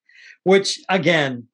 [0.45, 1.49] Which again,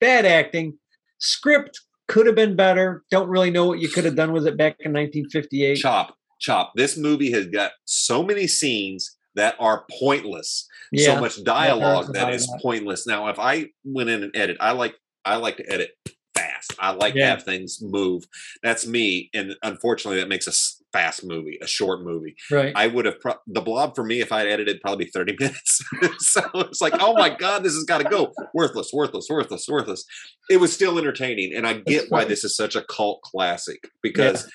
[0.00, 0.78] bad acting.
[1.18, 3.04] Script could have been better.
[3.10, 5.76] Don't really know what you could have done with it back in 1958.
[5.76, 6.72] Chop, chop.
[6.74, 10.66] This movie has got so many scenes that are pointless.
[10.90, 11.14] Yeah.
[11.14, 12.60] So much dialogue that is that lot of is that.
[12.62, 13.06] pointless.
[13.06, 14.94] Now, if I went in and edit, I like
[15.24, 15.90] I like to edit
[16.34, 16.74] fast.
[16.78, 18.24] I like to have things move.
[18.62, 22.34] That's me, and unfortunately, that makes a s- fast movie, a short movie.
[22.50, 22.72] right.
[22.74, 25.82] I would have pro- the blob for me if I had edited probably 30 minutes.
[26.18, 28.32] so it's like, oh my god, this has got to go.
[28.54, 30.04] Worthless, worthless, worthless, worthless.
[30.50, 34.50] It was still entertaining, and I get why this is such a cult classic because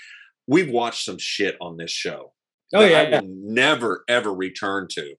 [0.48, 2.34] we've watched some shit on this show.
[2.74, 3.22] Oh, that yeah, I yeah.
[3.24, 5.14] never ever return to.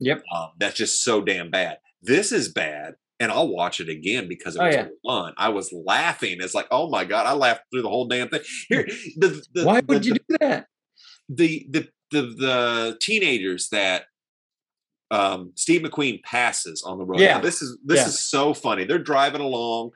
[0.00, 0.22] Yep.
[0.34, 1.78] Um, that's just so damn bad.
[2.02, 2.94] This is bad.
[3.18, 4.88] And I'll watch it again because it Oh, was yeah.
[5.06, 5.32] fun.
[5.38, 6.36] I was laughing.
[6.40, 8.42] It's like, oh my god, I laughed through the whole damn thing.
[8.68, 8.86] Here,
[9.16, 10.66] the, the, Why the- would you do that?
[11.28, 14.04] the the the the teenagers that
[15.10, 17.20] um Steve McQueen passes on the road.
[17.20, 17.34] Yeah.
[17.36, 18.06] Now, this is this Yeah.
[18.06, 18.84] is so funny.
[18.84, 19.90] They're driving along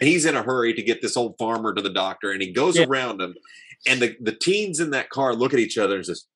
[0.00, 2.50] and he's in a hurry to get this old farmer to the doctor and he
[2.52, 2.86] goes Yeah.
[2.86, 3.34] around him
[3.86, 6.26] and the the teens in that car look at each other and says,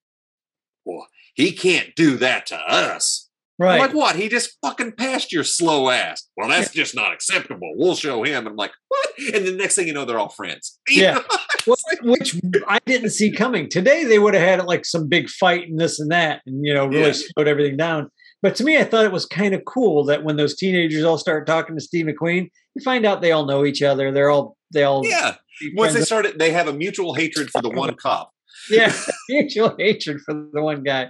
[0.85, 3.29] "Well, he can't do that to us."
[3.59, 3.75] Right.
[3.75, 4.17] I'm like, "What?
[4.17, 7.73] He just fucking passed your slow ass." Well, that's just not acceptable.
[7.77, 8.47] We'll show him.
[8.47, 10.79] I'm like, "What?" And the next thing you know, they're all friends.
[10.89, 11.19] You Yeah.
[11.67, 13.69] Well, which I didn't see coming.
[13.69, 16.75] Today they would have had like some big fight and this and that, and you
[16.75, 17.13] know, really Yeah.
[17.13, 18.11] slowed everything down.
[18.43, 21.19] But to me, I thought it was kind of cool that when those teenagers all
[21.19, 24.11] start talking to Steve McQueen, you find out they all know each other.
[24.11, 25.37] They're all they all Yeah.
[25.75, 28.32] Once they started, they have a mutual hatred for the one cop.
[28.71, 28.93] yeah,
[29.29, 31.09] mutual hatred for the one guy.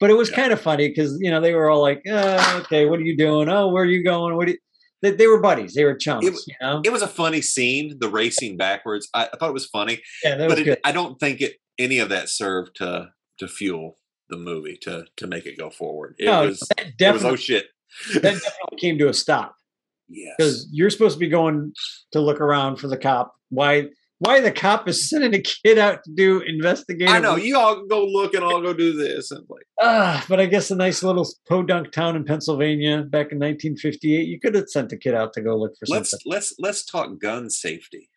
[0.00, 0.36] But it was Yeah.
[0.36, 3.16] kind of funny because you know they were all like, uh, "Okay, what are you
[3.16, 3.48] doing?
[3.48, 4.36] Oh, where are you going?
[4.36, 4.58] What?" Do you...
[5.02, 5.74] They, they were buddies.
[5.74, 6.26] They were chums.
[6.26, 6.80] It- you know?
[6.84, 9.08] It was a funny scene, the racing backwards.
[9.12, 10.78] I, I thought it was funny, yeah, that was but it, good.
[10.84, 13.98] I don't think it any of that served to to fuel
[14.28, 16.14] the movie to to make it go forward.
[16.18, 17.66] It no, was that it was definitely, oh shit.
[18.14, 19.54] that definitely came to a stop
[20.08, 20.34] yes.
[20.38, 21.72] because you're supposed to be going
[22.12, 23.34] to look around for the cop.
[23.50, 23.88] Why?
[24.22, 27.12] Why the cop is sending a kid out to do investigative?
[27.12, 30.38] I know you all go look and I'll go do this and like Ah, but
[30.38, 34.28] I guess a nice little podunk town in Pennsylvania back in 1958.
[34.28, 36.30] You could have sent a kid out to go look for let's something.
[36.30, 38.10] let's let's talk gun safety.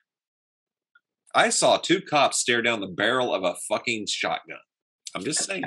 [1.33, 4.59] I saw two cops stare down the barrel of a fucking shotgun.
[5.15, 5.63] I'm just saying.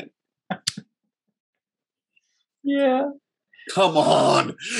[2.64, 3.04] Yeah.
[3.72, 4.56] Come on.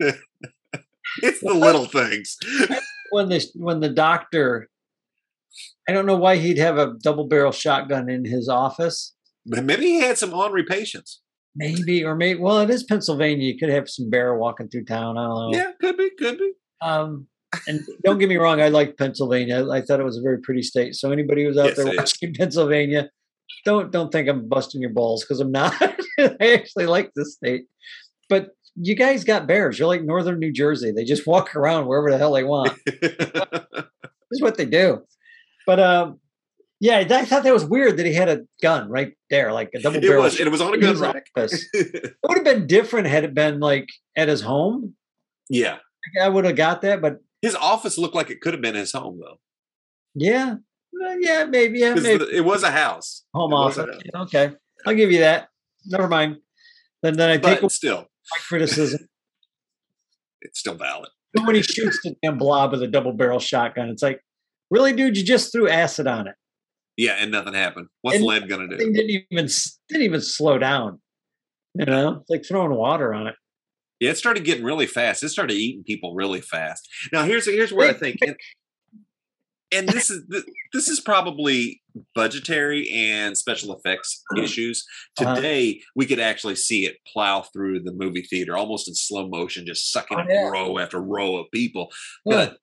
[0.00, 2.38] it's the little things.
[3.12, 4.68] When the when the doctor
[5.88, 9.14] I don't know why he'd have a double barrel shotgun in his office.
[9.44, 11.20] But Maybe he had some ornery patients.
[11.54, 13.46] Maybe or maybe well, it is Pennsylvania.
[13.46, 15.18] You could have some bear walking through town.
[15.18, 15.58] I don't know.
[15.58, 16.52] Yeah, could be, could be.
[16.80, 17.26] Um
[17.68, 19.68] and don't get me wrong, I like Pennsylvania.
[19.70, 20.94] I thought it was a very pretty state.
[20.94, 23.10] So anybody who's out Yes, there watching Pennsylvania,
[23.66, 25.74] don't don't think I'm busting your balls because I'm not.
[26.18, 27.64] I actually like this state.
[28.30, 29.78] But you guys got bears.
[29.78, 30.92] You're like northern New Jersey.
[30.92, 32.72] They just walk around wherever the hell they want.
[34.30, 35.02] This is what they do.
[35.66, 36.18] But um,
[36.80, 39.80] yeah, I thought that was weird that he had a gun right there, like a
[39.80, 40.22] double it barrel.
[40.22, 40.40] was.
[40.40, 41.26] It was on a gun rack.
[41.36, 44.94] It would have been different had it been like at his home.
[45.50, 45.76] yeah.
[46.20, 48.90] I would have got that, but His office looked like it could have been his
[48.92, 49.38] home though.
[50.14, 50.54] yeah,
[50.92, 53.22] well, yeah, maybe, yeah, maybe It was a house.
[53.34, 53.76] home it office.
[53.76, 54.24] house.
[54.26, 54.50] Okay,
[54.86, 55.48] I'll give you that.
[55.86, 56.38] Never mind.
[57.02, 59.08] Then, then I take But still, my criticism.
[60.42, 61.08] it's still valid.
[61.34, 64.20] But when he shoots the damn blob with a double barrel shotgun, it's like,
[64.70, 66.34] really, dude, you just threw acid on it.
[66.96, 67.88] Yeah, and nothing happened.
[68.02, 68.76] What's And lead gonna do?
[68.76, 68.98] didn't
[69.30, 69.48] even
[69.88, 71.00] didn't even slow down.
[71.74, 73.34] You know, it's like throwing water on it.
[73.98, 75.22] Yeah, it started getting really fast.
[75.22, 76.86] It started eating people really fast.
[77.12, 78.18] Now here's here's where I think,
[79.72, 80.22] and, this is
[80.72, 81.80] this is probably
[82.14, 84.84] budgetary and special effects issues.
[85.20, 85.34] Uh-huh.
[85.34, 89.66] Today we could actually see it plow through the movie theater almost in slow motion,
[89.66, 90.48] just sucking Oh, yeah.
[90.48, 91.90] row after row of people.
[92.24, 92.36] Yeah.
[92.46, 92.58] But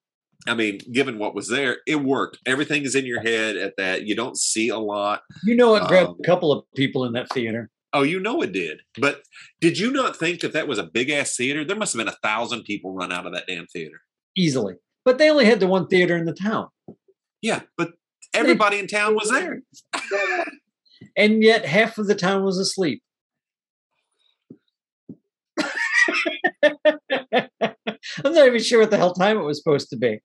[0.48, 2.38] I mean, given what was there, it worked.
[2.46, 4.06] Everything is in your head at that.
[4.06, 5.20] You don't see a lot.
[5.44, 7.70] You know, it grabbed Um, a couple of people in that theater.
[7.92, 8.78] Oh, you know it did.
[8.98, 9.22] But
[9.60, 11.64] did you not think that that was a big ass theater?
[11.64, 14.00] There must have been a thousand people run out of that damn theater.
[14.36, 14.74] easily.
[15.04, 16.68] But they only had the one theater in the town.
[17.42, 17.92] Yeah, but
[18.34, 19.62] everybody in town was there.
[21.16, 23.02] And yet half of the town was asleep.
[26.62, 30.20] I'm not even sure what the hell time it was supposed to be.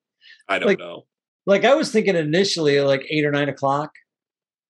[0.50, 1.04] I don't Like- know.
[1.48, 3.92] Like I was thinking initially like eight or nine o'clock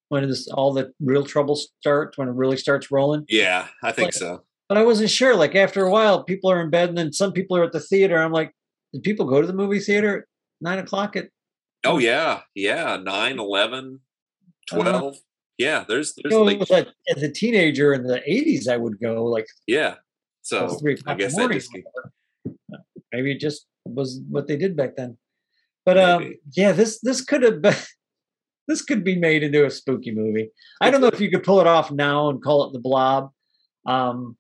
[0.10, 3.24] when this all the real trouble starts, when it really starts rolling.
[3.30, 4.44] Yeah, I think Like- so.
[4.68, 5.36] But I wasn't sure.
[5.36, 7.80] Like after a while, people are in bed and then some people are at the
[7.80, 8.18] theater.
[8.18, 8.52] I'm like,
[8.94, 10.24] did people go to the movie theater at
[10.60, 11.30] nine o'clock at
[11.86, 12.98] Oh yeah, yeah.
[12.98, 14.00] 9, 11,
[14.72, 14.82] Uh-huh.
[14.82, 15.18] 12.
[15.58, 19.24] Yeah, there's there's you know, a, as a teenager in the eighties, I would go
[19.24, 19.96] like Yeah.
[20.42, 21.72] So three I guess that just
[23.12, 25.18] Maybe it just was what they did back then.
[25.86, 27.76] But um, yeah, this this could have been
[28.68, 30.50] this could be made into a spooky movie.
[30.82, 33.32] I don't know if you could pull it off now and call it the Blob.
[33.86, 34.36] Um,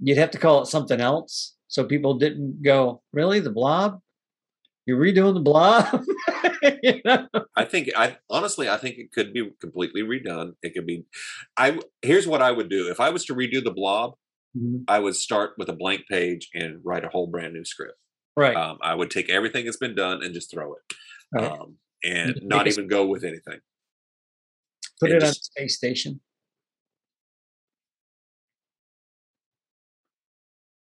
[0.00, 4.00] you'd have to call it something else so people didn't go really the Blob.
[4.88, 6.02] You're redoing the Blob.
[6.82, 7.28] You know?
[7.56, 10.54] I think I honestly I think it could be completely redone.
[10.62, 11.04] It could be
[11.56, 12.88] I here's what I would do.
[12.90, 14.14] If I was to redo the blob,
[14.56, 14.84] Mhm.
[14.88, 17.96] I would start with a blank page and write a whole brand new script.
[18.36, 18.56] Right.
[18.56, 20.94] Um, I would take everything that's been done and just throw it.
[21.32, 21.50] Right.
[21.52, 23.60] Um, and not even go with anything.
[25.00, 26.20] Put and it on just- space station.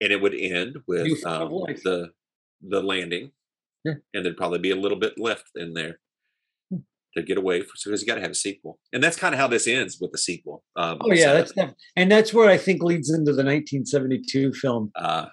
[0.02, 1.50] and it would end with um,
[1.84, 2.12] the
[2.62, 3.32] the landing,
[3.88, 3.94] Yeah.
[4.14, 6.00] and there'd probably be a little bit left in there
[6.72, 6.80] Hmm.
[7.16, 9.48] to get away because you got to have a sequel, and that's kind of how
[9.48, 10.64] this ends with the sequel.
[10.76, 14.54] Um, Oh yeah, so, that's def- and that's where I think leads into the 1972
[14.54, 15.28] film uh,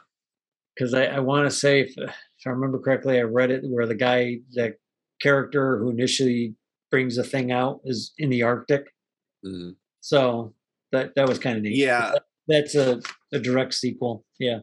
[0.75, 3.87] because I, I want to say if, if I remember correctly, I read it where
[3.87, 4.75] the guy, that
[5.21, 6.55] character who initially
[6.91, 8.85] brings the thing out is in the Arctic.
[9.45, 9.75] mhm.
[10.01, 10.55] So
[10.93, 11.77] that that was kind of neat.
[11.77, 12.13] yeah,
[12.47, 13.01] that's a,
[13.33, 14.25] a direct sequel.
[14.39, 14.59] Yeah,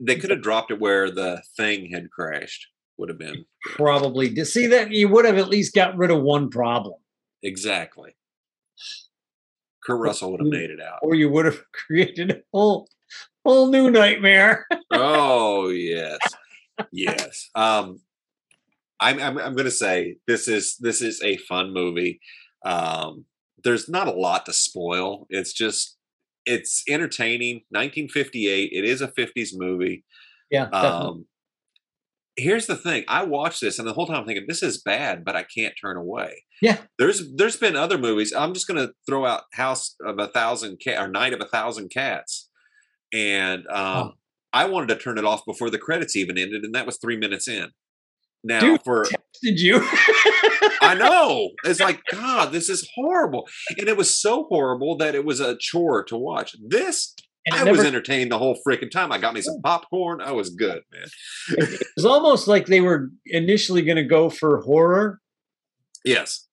[0.00, 2.66] they could have dropped it where the thing had crashed.
[2.98, 4.32] Would have been probably.
[4.34, 7.00] To see that you would have at least got rid of one problem.
[7.42, 8.14] exactly
[9.84, 11.00] Kurt Russell would have made it out.
[11.02, 12.88] or you would have created a whole
[13.44, 14.66] whole new nightmare.
[14.90, 16.18] oh yes,
[16.92, 17.50] yes.
[17.54, 18.00] Um,
[19.00, 22.20] I'm I'm, I'm going to say this is this is a fun movie.
[22.64, 23.26] Um,
[23.62, 25.26] there's not a lot to spoil.
[25.28, 25.96] It's just
[26.46, 27.56] it's entertaining.
[27.70, 28.70] 1958.
[28.72, 30.04] It is a 50s movie.
[30.50, 30.66] Yeah.
[30.66, 31.06] definitely.
[31.06, 31.26] Um,
[32.36, 33.04] here's the thing.
[33.08, 35.74] I watched this, and the whole time I'm thinking this is bad, but I can't
[35.80, 36.44] turn away.
[36.60, 36.78] Yeah.
[36.98, 38.32] There's there's been other movies.
[38.36, 41.46] I'm just going to throw out House of a Thousand Cat or Night of a
[41.46, 42.48] Thousand Cats,
[43.12, 44.12] and um, Oh.
[44.52, 47.16] I wanted to turn it off before the credits even ended, and that was three
[47.16, 47.70] minutes in.
[48.44, 48.82] Now Dude.
[48.84, 49.04] for
[49.42, 49.80] Did you?
[50.80, 51.50] I know.
[51.64, 53.48] It's like, God, this is horrible.
[53.78, 56.54] And it was so horrible that it was a chore to watch.
[56.64, 57.14] This,
[57.52, 59.12] I never- was entertained the whole freaking time.
[59.12, 60.20] I got me some popcorn.
[60.20, 61.06] I was good, man.
[61.58, 65.20] it was almost like they were initially going to go for horror,
[66.04, 66.46] Yes.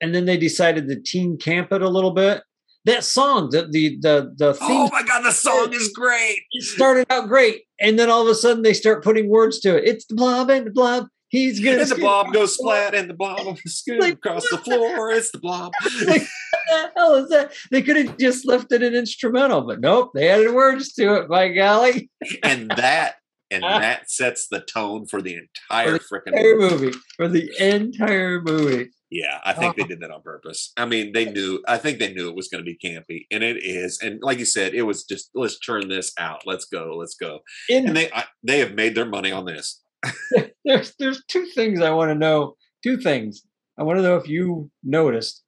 [0.00, 2.42] and then they decided to teen camp it a little bit.
[2.86, 6.36] That song, the the the, the theme Oh my God, the song is great.
[6.52, 9.76] it started out great, and then all of a sudden they start putting words to
[9.76, 9.84] it.
[9.88, 11.06] It's the blob and the blob.
[11.34, 11.80] He's gonna.
[11.80, 15.10] And the blob goes splat and the blob scoot Like, across the floor.
[15.10, 15.72] It's the blob.
[16.06, 17.52] Like, what the hell is that?
[17.72, 21.28] They could have just left it an instrumental, but nope, they added words to it.
[21.28, 22.08] By golly,
[22.44, 23.16] and that
[23.50, 23.80] and ah.
[23.80, 26.84] that sets the tone for the entire freaking movie.
[26.86, 28.90] movie for the entire movie.
[29.10, 29.86] Yeah, I think they Oh.
[29.86, 30.72] did that on purpose.
[30.76, 31.62] I mean, they knew.
[31.66, 34.00] I think they knew it was going to be campy, and it is.
[34.00, 36.42] And like you said, it was just let's churn this out.
[36.46, 36.96] Let's go.
[36.96, 37.40] Let's go.
[37.68, 39.80] In And they I, they have made their money on this.
[40.64, 42.56] there's there's two things I want to know.
[42.82, 43.42] Two things
[43.78, 45.42] I want to know if you noticed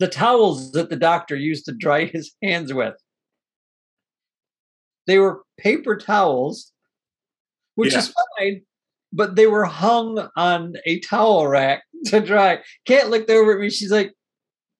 [0.00, 2.94] the towels that the doctor used to dry his hands with.
[5.06, 6.72] They were paper towels,
[7.74, 7.98] which Yeah.
[7.98, 8.62] is fine,
[9.12, 12.60] but they were hung on a towel rack to dry.
[12.86, 13.70] Cat looked over at me.
[13.70, 14.12] She's like,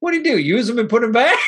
[0.00, 0.38] "What do you do?
[0.38, 1.38] Use them and put them back?"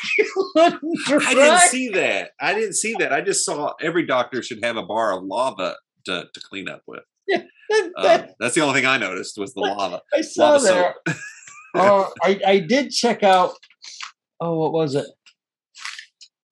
[0.55, 2.33] Let 'em I didn't see that.
[2.41, 3.13] I didn't see that.
[3.13, 5.77] I just saw every doctor should have a bar of lava
[6.07, 7.03] to, to clean up with.
[7.29, 7.47] That-
[7.99, 10.01] Um, that's the only thing I noticed was the lava.
[10.15, 10.95] I saw Lava that.
[11.07, 11.17] soap.
[11.75, 13.53] Oh, I, I did check out.
[14.41, 15.07] Oh, what was it?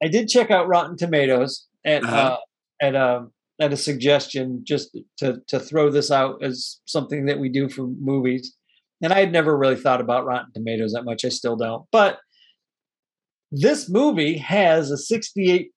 [0.02, 2.16] I did check out Rotten Tomatoes at Uh-huh.
[2.16, 2.36] uh,
[2.82, 3.26] at a
[3.60, 7.86] at a suggestion just to to throw this out as something that we do for
[7.86, 8.56] movies.
[9.02, 11.24] And I had never really thought about Rotten Tomatoes that much.
[11.24, 11.84] I still don't.
[11.92, 12.18] But
[13.52, 15.68] this movie has a 68%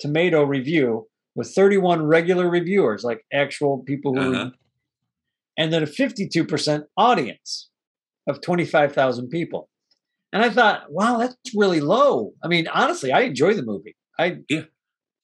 [0.00, 1.06] tomato review
[1.38, 4.50] with 31 regular reviewers, like actual people who, Uh-huh.
[5.56, 7.70] and then a 52% audience
[8.26, 9.70] of 25,000 people.
[10.32, 12.32] And I thought, wow, that's really low.
[12.44, 13.96] I mean, honestly, I enjoy the movie.
[14.18, 14.64] I Yeah.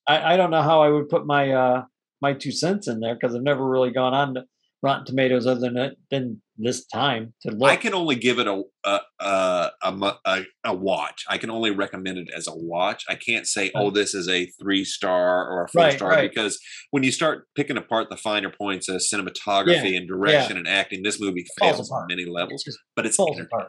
[0.07, 1.85] I, I don't know how I would put my uh
[2.23, 4.45] my two cents in there because I've never really gone on to
[4.83, 7.71] Rotten Tomatoes other than than this time to look.
[7.71, 11.25] I can only give it a a, a a a a watch.
[11.29, 13.05] I can only recommend it as a watch.
[13.09, 16.31] I can't say, "Oh, this is a three star or a four Right, star," right.
[16.31, 16.59] because
[16.91, 21.21] when you start picking apart the finer points of cinematography and direction and acting, this
[21.21, 22.63] movie fails on many levels.
[22.65, 23.69] just But it's falls apart.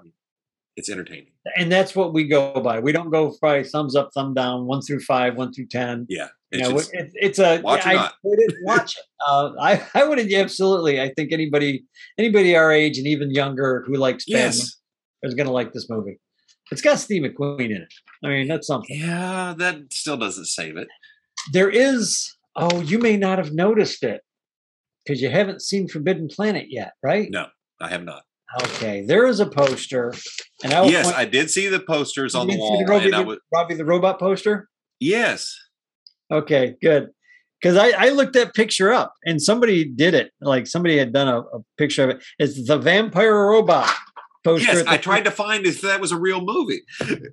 [0.77, 1.31] It's entertaining.
[1.55, 2.79] and that's what we go by.
[2.79, 6.05] We don't go by thumbs up, thumb down, one through five, one through ten.
[6.09, 8.13] Yeah, You it's know, just- it, it's a Watch or I not.
[8.23, 9.03] wouldn't watch it.
[9.27, 11.01] Uh, I I would absolutely.
[11.01, 11.83] I think anybody
[12.19, 14.77] anybody our age and even younger who likes yes,
[15.23, 16.19] is going to like this movie.
[16.71, 17.93] It's got Steve McQueen in it.
[18.23, 18.99] I mean, that's something.
[18.99, 20.87] yeah, that still doesn't save it.
[21.53, 22.35] There is.
[22.55, 24.21] Oh, you may not have noticed it
[25.03, 27.27] because you haven't seen Forbidden Planet yet, right?
[27.31, 27.47] No,
[27.81, 28.23] I have not.
[28.63, 30.13] Okay, there is a poster,
[30.63, 33.19] and I Yes, point- I did see the posters on the wall, Robbie, and I
[33.19, 34.69] the, would Robby the robot poster.
[34.99, 35.53] yes.
[36.31, 37.09] Okay, good.
[37.61, 40.31] Because I, I looked that picture up and somebody did it.
[40.41, 42.23] Like somebody had done a, a picture of it.
[42.39, 43.91] It's the vampire robot
[44.43, 44.71] poster.
[44.71, 46.81] Yes, I tried to find if that was a real movie.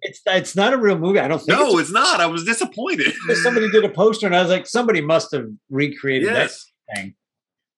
[0.03, 1.21] It's it's not a real movie.
[1.21, 1.59] I don't think.
[1.59, 2.21] No, it's, it's not.
[2.21, 3.13] I was disappointed.
[3.43, 6.71] somebody did a poster and I was like, somebody must have recreated yes.
[6.89, 7.15] that thing.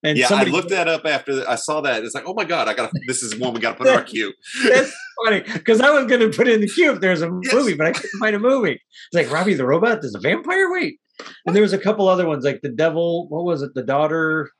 [0.04, 2.04] And Yeah, I looked that up after the- I saw that.
[2.04, 3.94] It's like, oh my god, I got this is one we got to put in
[3.94, 4.32] our queue.
[4.68, 4.92] That's
[5.24, 7.54] funny because I was going to put it in the queue if there's a Yes.
[7.54, 8.72] movie, but I couldn't find a movie.
[8.72, 10.02] It's like Robby the robot.
[10.02, 10.70] There's a vampire.
[10.70, 10.98] Wait,
[11.46, 13.28] and there was a couple other ones like the devil.
[13.30, 13.72] What was it?
[13.74, 14.50] The daughter,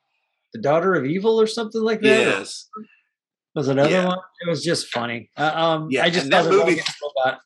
[0.55, 2.21] the daughter of evil, or something like that.
[2.21, 2.69] Yes.
[3.55, 4.07] was another Yeah.
[4.09, 4.19] one.
[4.45, 5.31] It was just funny.
[5.37, 7.41] Uh, um, Yeah, I just that movie- Robby the robot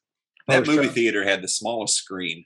[0.47, 2.45] That movie theater had the smallest screen.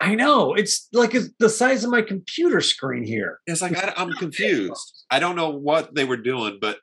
[0.00, 3.40] I know it's like it's the size of my computer screen here.
[3.46, 5.04] It's like I, I'm confused.
[5.10, 6.78] I don't know what they were doing, but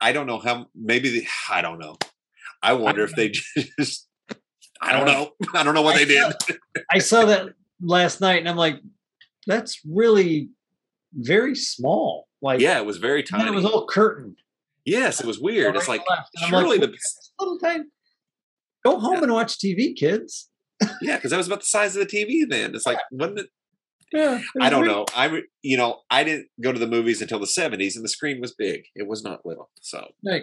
[0.00, 0.66] I don't know how.
[0.74, 1.96] Maybe the, I don't know.
[2.62, 3.28] I wonder if they
[3.78, 4.08] just.
[4.80, 5.30] I don't know.
[5.54, 6.32] I don't know what they did.
[6.90, 7.50] I saw that
[7.80, 8.80] last night, and I'm like,
[9.46, 10.50] that's really
[11.14, 12.26] very small.
[12.42, 13.46] Like, Yeah, it was very tiny.
[13.46, 14.38] it was all curtained.
[14.84, 15.76] Yes, it was weird.
[15.76, 16.02] It's like.
[16.48, 16.96] Surely like, the
[17.38, 17.90] little time.
[18.84, 19.22] Go home Yeah.
[19.22, 20.48] and watch TV, kids.
[21.02, 22.74] Yeah, because that was about the size of the TV then.
[22.74, 23.46] It's like wasn't it?
[24.14, 25.06] Yeah, I don't know.
[25.16, 28.42] I you know I didn't go to the movies until the seventies, and the screen
[28.42, 28.82] was big.
[28.94, 29.70] It was not little.
[29.80, 30.42] So Right,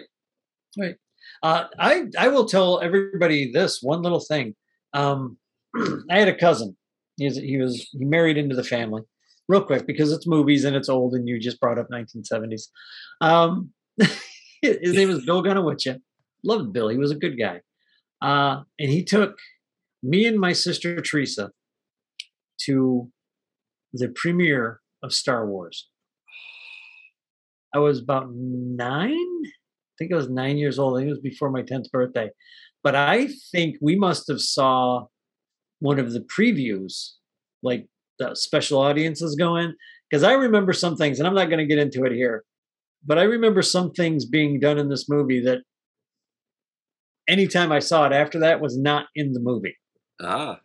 [0.76, 0.96] right.
[1.44, 4.56] Uh, I I will tell everybody this one little thing.
[4.92, 5.38] Um,
[6.10, 6.76] I had a cousin.
[7.16, 9.02] He was, he was he married into the family.
[9.48, 12.62] Real quick because it's movies and it's old, and you just brought up 1970s.
[13.20, 13.70] Um,
[14.62, 16.00] his name was Bill Gunawitcha.
[16.42, 16.88] Loved Bill.
[16.88, 17.60] He was a good guy.
[18.22, 19.36] Uh, and he took
[20.02, 21.50] me and my sister Teresa
[22.66, 23.10] to
[23.92, 25.88] the premiere of Star Wars.
[27.74, 29.14] I was about nine.
[29.44, 30.96] I think I was nine years old.
[30.96, 32.30] I think it was before my 10th birthday.
[32.82, 35.06] But I think we must have saw
[35.80, 37.10] one of the previews,
[37.62, 37.86] like
[38.18, 39.74] the special audiences going.
[40.08, 42.44] Because I remember some things, and I'm not going to get into it here,
[43.06, 45.60] but I remember some things being done in this movie that
[47.28, 49.76] anytime I saw it after that was not in the movie.
[50.22, 50.60] Ah,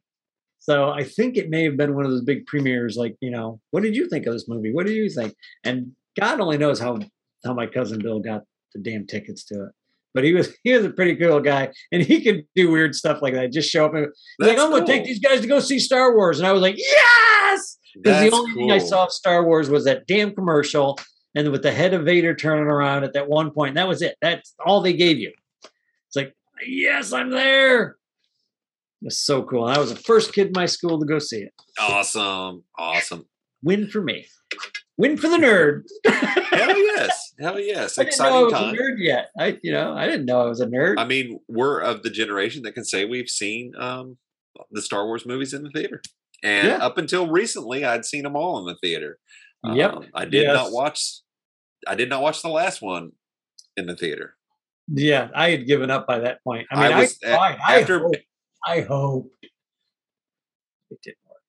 [0.59, 3.59] So I think it may have been one of those big premieres, like, you know,
[3.71, 4.73] what did you think of this movie?
[4.73, 5.35] What do you think?
[5.63, 6.99] And God only knows how
[7.43, 8.43] how my cousin Bill got
[8.73, 9.71] the damn tickets to it.
[10.13, 13.21] But he was he was a pretty cool guy, and he could do weird stuff
[13.21, 13.51] like that.
[13.51, 14.07] Just show up and
[14.39, 16.77] like, I'm gonna take these guys to go see Star Wars, and I was like,
[16.77, 20.97] yes, because the only thing I saw of Star Wars was that damn commercial,
[21.35, 23.75] and with the head of Vader turning around at that one point.
[23.75, 24.15] That was it.
[24.21, 25.33] That's all they gave you.
[25.63, 26.33] It's like,
[26.65, 27.97] yes, I'm there.
[29.01, 29.65] It's so cool.
[29.65, 31.53] I was the first kid in my school to go see it.
[31.79, 33.25] awesome, awesome.
[33.61, 34.25] Win for me.
[34.97, 35.83] Win for the nerd.
[36.05, 37.99] Hell yes, hell yes.
[37.99, 38.73] I didn't know I Exciting was time.
[38.75, 39.29] a nerd yet.
[39.37, 40.95] I, you know, I didn't know I was a nerd.
[40.97, 44.17] I mean, we're of the generation that can say we've seen um,
[44.71, 46.01] the Star Wars movies in the theater,
[46.43, 46.77] and Yeah.
[46.77, 49.19] up until recently, I'd seen them all in the theater.
[49.65, 49.93] Yep.
[49.93, 51.19] Um, I did not watch.
[51.87, 53.11] I did not watch the last one
[53.75, 54.35] in the theater.
[54.87, 56.67] yeah, I had given up by that point.
[56.71, 57.57] I I mean, I, was- a- tried.
[57.67, 58.17] I after- hoped.
[58.65, 59.35] I hoped.
[60.91, 61.41] It didn't work.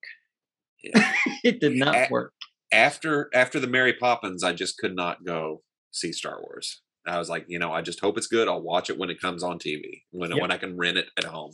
[0.83, 1.13] Yeah.
[1.45, 2.33] it did not A- work.
[2.73, 5.63] After after the Mary Poppins, I just could not go
[5.93, 6.83] see Star Wars.
[7.07, 8.49] I was like, you know, I just hope it's good.
[8.49, 10.41] I'll watch it when it comes on TV, when Yep.
[10.41, 11.53] when I can rent it at home.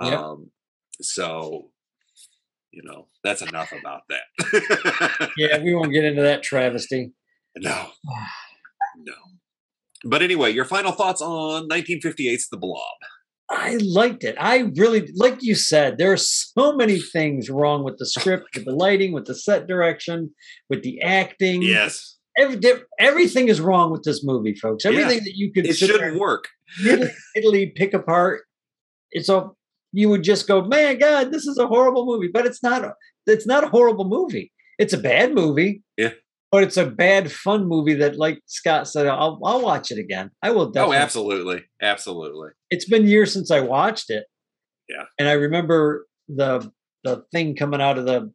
[0.00, 0.12] Yep.
[0.18, 0.50] Um,
[1.02, 1.70] so,
[2.70, 5.32] you know, that's enough about that.
[5.36, 7.12] Yeah, we won't get into that travesty.
[7.56, 7.86] No,
[8.98, 9.12] no.
[10.04, 12.80] But anyway, your final thoughts on 1958's The Blob?
[13.54, 14.36] I liked it.
[14.38, 18.64] I really, like you said, there are so many things wrong with the script, with
[18.64, 20.34] the lighting, with the set direction,
[20.68, 21.62] with the acting.
[21.62, 22.60] Yes, Every,
[22.98, 24.84] everything is wrong with this movie, folks.
[24.84, 24.90] Yeah.
[24.90, 26.48] Everything that you could it shouldn't work.
[27.36, 28.42] Italy, pick apart.
[29.12, 29.50] It's a
[29.92, 32.28] you would just go, man, God, this is a horrible movie.
[32.32, 32.84] But it's not.
[32.84, 32.94] A,
[33.26, 34.52] it's not a horrible movie.
[34.78, 35.84] It's a bad movie.
[35.96, 36.10] Yeah.
[36.54, 40.30] But it's a bad fun movie that, like Scott said, I'll I'll watch it again.
[40.40, 40.96] I will definitely.
[40.96, 42.50] Oh, absolutely, absolutely.
[42.70, 44.24] It's been years since I watched it.
[44.88, 45.02] Yeah.
[45.18, 46.70] And I remember the
[47.02, 48.32] the thing coming out of the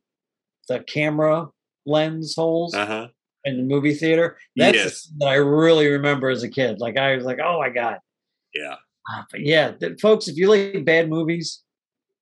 [0.68, 1.48] the camera
[1.86, 3.08] lens holes Uh huh.
[3.46, 4.38] in the movie theater.
[4.58, 5.12] That's Yes.
[5.20, 6.80] that I really remember as a kid.
[6.80, 8.00] Like I was like, oh my god.
[8.54, 8.76] Yeah.
[9.10, 11.64] Ah, But yeah, th- folks, if you like bad movies,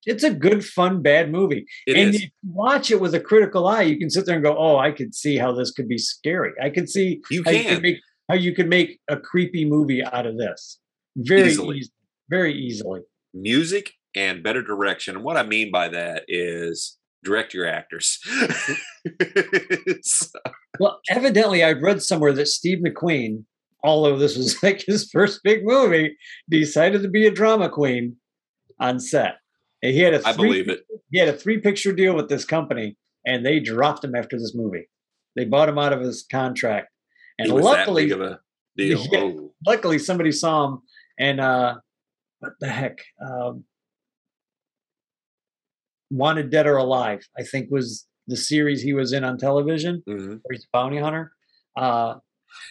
[0.07, 1.65] it's a good, fun, bad movie.
[1.85, 2.15] It and is.
[2.15, 4.77] if you watch it with a critical eye, you can sit there and go, "Oh,
[4.77, 6.51] I could see how this could be scary.
[6.61, 7.73] I could see You how you can.
[7.75, 7.97] could make
[8.29, 10.79] how you could make a creepy movie out of this
[11.15, 11.83] very Easily.
[12.29, 13.01] very easily."
[13.33, 15.15] music and better direction.
[15.15, 18.19] And what I mean by that is direct your actors.
[20.01, 20.39] So-
[20.79, 23.43] Well, evidently, I've read somewhere that Steve McQueen,
[23.83, 26.17] although this was like his first big movie,
[26.49, 28.17] decided to be a drama queen
[28.79, 29.35] on set.
[29.87, 30.81] And he had a I three- believe it.
[31.11, 34.53] he had a three picture deal with this company and they dropped him after this
[34.53, 34.89] movie.
[35.37, 36.89] They bought him out of his contract.
[37.39, 38.39] And luckily, that big of a
[38.75, 39.05] deal.
[39.11, 39.19] Yeah.
[39.21, 40.79] Oh, luckily somebody saw him
[41.17, 41.75] and uh
[42.39, 42.97] what the heck?
[43.25, 43.63] Um
[46.09, 50.27] Wanted Dead or Alive, I think was the series he was in on television mhm.
[50.41, 51.31] where he's a bounty hunter.
[51.77, 52.15] Uh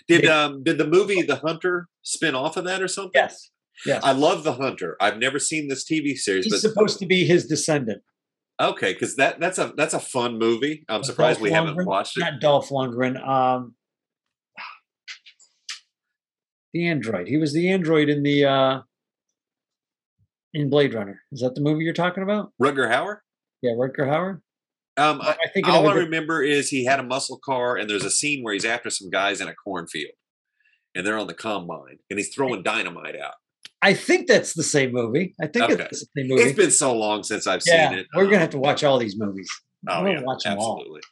[0.09, 3.13] Did They- um did the movie The Hunter spin off of that or something?
[3.15, 3.51] yes.
[3.85, 4.03] Yes.
[4.05, 4.97] I love The Hunter.
[5.01, 8.03] I've never seen this TV series, He's but supposed to be his descendant.
[8.61, 10.85] okay, because that that's a that's a fun movie.
[10.89, 12.21] I'm surprised Dolph we haven't watched it.
[12.21, 13.23] Not Dolph Lundgren.
[13.27, 13.75] Um,
[16.73, 17.29] the android.
[17.29, 18.81] He was the android in the uh,
[20.55, 21.23] in Blade Runner.
[21.33, 22.53] Is that the movie you're talking about?
[22.63, 23.19] Rutger Hauer.
[23.63, 24.41] Yeah, Rutger Hauer.
[24.99, 27.39] Um, I, I thinking all I I a diff- remember is he had a muscle
[27.45, 30.13] car, and there's a scene where he's after some guys in a cornfield,
[30.95, 33.35] and they're on the combine, and he's throwing dynamite out.
[33.87, 35.33] I think that's the same movie.
[35.41, 35.85] I think Okay.
[35.89, 36.43] it's the same movie.
[36.43, 38.07] It's been so long since I've yeah, seen it.
[38.17, 39.49] we're gonna have to watch all these movies.
[39.89, 40.79] Oh we're yeah, gonna watch them all.
[40.79, 41.03] absolutely.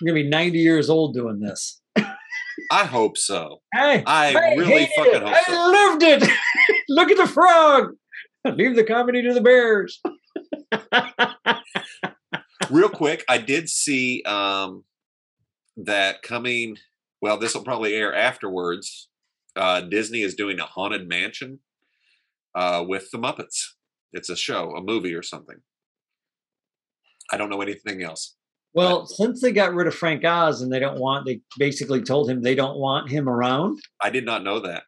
[0.00, 1.80] We're gonna be 90 years old doing this.
[2.72, 3.60] I hope so.
[3.72, 5.22] Hey, I I really fucking it.
[5.22, 5.52] hope I so.
[5.52, 6.28] loved it.
[6.88, 7.92] Look at the frog.
[8.44, 10.00] Leave the comedy to the bears.
[12.70, 14.84] Real quick, I did see um,
[15.76, 16.76] that coming.
[17.20, 19.08] Well, this will probably air afterwards.
[19.56, 21.60] Uh, Disney is doing a haunted mansion
[22.54, 23.62] uh, with the Muppets.
[24.12, 25.56] It's a show, a movie, or something.
[27.30, 28.36] I don't know anything else.
[28.74, 32.28] Well, since they got rid of Frank Oz and they don't want, they basically told
[32.30, 33.78] him they don't want him around.
[34.00, 34.84] I did not know that.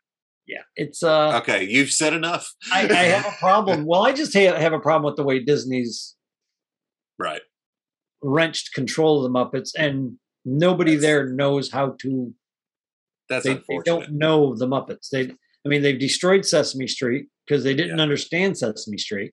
[0.46, 2.50] Yeah, it's uh, Okay, you've said enough.
[2.70, 3.84] I, I have a problem.
[3.86, 6.16] Well, I just ha- have a problem with the way Disney's
[7.18, 7.40] right.
[8.22, 12.34] wrenched control of the Muppets, and nobody That's- there knows how to.
[13.28, 15.08] That's They, they don't know the Muppets.
[15.10, 18.02] They, I mean, they've destroyed Sesame Street because they didn't Yeah.
[18.02, 19.32] understand Sesame Street.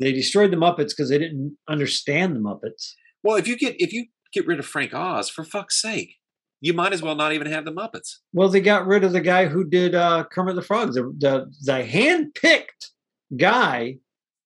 [0.00, 2.92] They destroyed the Muppets because they didn't understand the Muppets.
[3.22, 6.14] Well, if you get if you get rid of Frank Oz, for fuck's sake,
[6.60, 8.16] you might as well not even have the Muppets.
[8.32, 11.52] Well, they got rid of the guy who did uh, Kermit the Frog, the the,
[11.64, 12.90] the hand picked
[13.36, 13.98] guy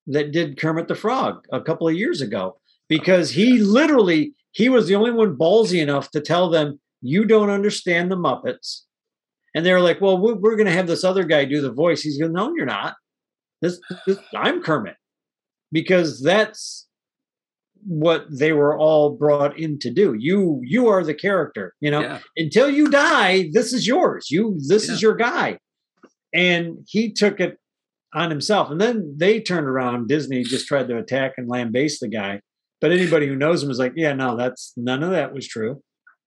[0.07, 4.88] that did Kermit the Frog a couple of years ago because he literally he was
[4.88, 8.82] the only one ballsy enough to tell them you don't understand the Muppets,
[9.55, 12.03] and they're like, "Well, we're, we're going to have this other guy do the voice."
[12.03, 12.94] He's going, "No, you're not.
[13.61, 14.96] This, this I'm Kermit,"
[15.70, 16.88] because that's
[17.84, 20.14] what they were all brought in to do.
[20.18, 22.18] You you are the character, you know Yeah.
[22.36, 24.30] until you die, this is yours.
[24.30, 24.94] You this Yeah.
[24.94, 25.59] is your guy.
[26.32, 27.59] And he took it
[28.14, 28.70] on himself.
[28.70, 30.09] And then they turned around.
[30.09, 32.40] Disney just tried to attack and lambaste the guy.
[32.80, 35.82] But anybody who knows him is like, yeah, no, that's none of that was true.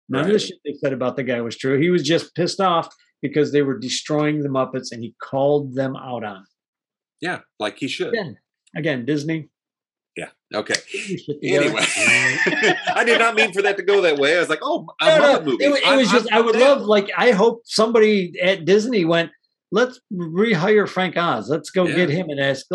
[0.09, 1.79] None of the shit they said about the guy was true.
[1.79, 5.95] He was just pissed off because they were destroying the Muppets and he called them
[5.95, 6.37] out on.
[6.37, 6.47] it.
[7.21, 8.09] Yeah, like he should.
[8.09, 8.37] Again,
[8.75, 9.49] again, Disney.
[10.15, 10.29] Yeah.
[10.53, 10.75] Okay.
[10.75, 11.65] get your shit together.
[11.65, 11.81] Anyway,
[12.95, 14.35] I did not mean for that to go that way.
[14.37, 15.63] I was like, oh, a No, no, movie.
[15.65, 19.03] It, it I'm- was just, I'm I would love, like, I hope somebody at Disney
[19.05, 19.31] went,
[19.71, 21.49] let's rehire Frank Oz.
[21.49, 21.95] Let's go Yeah.
[21.95, 22.65] get him and ask,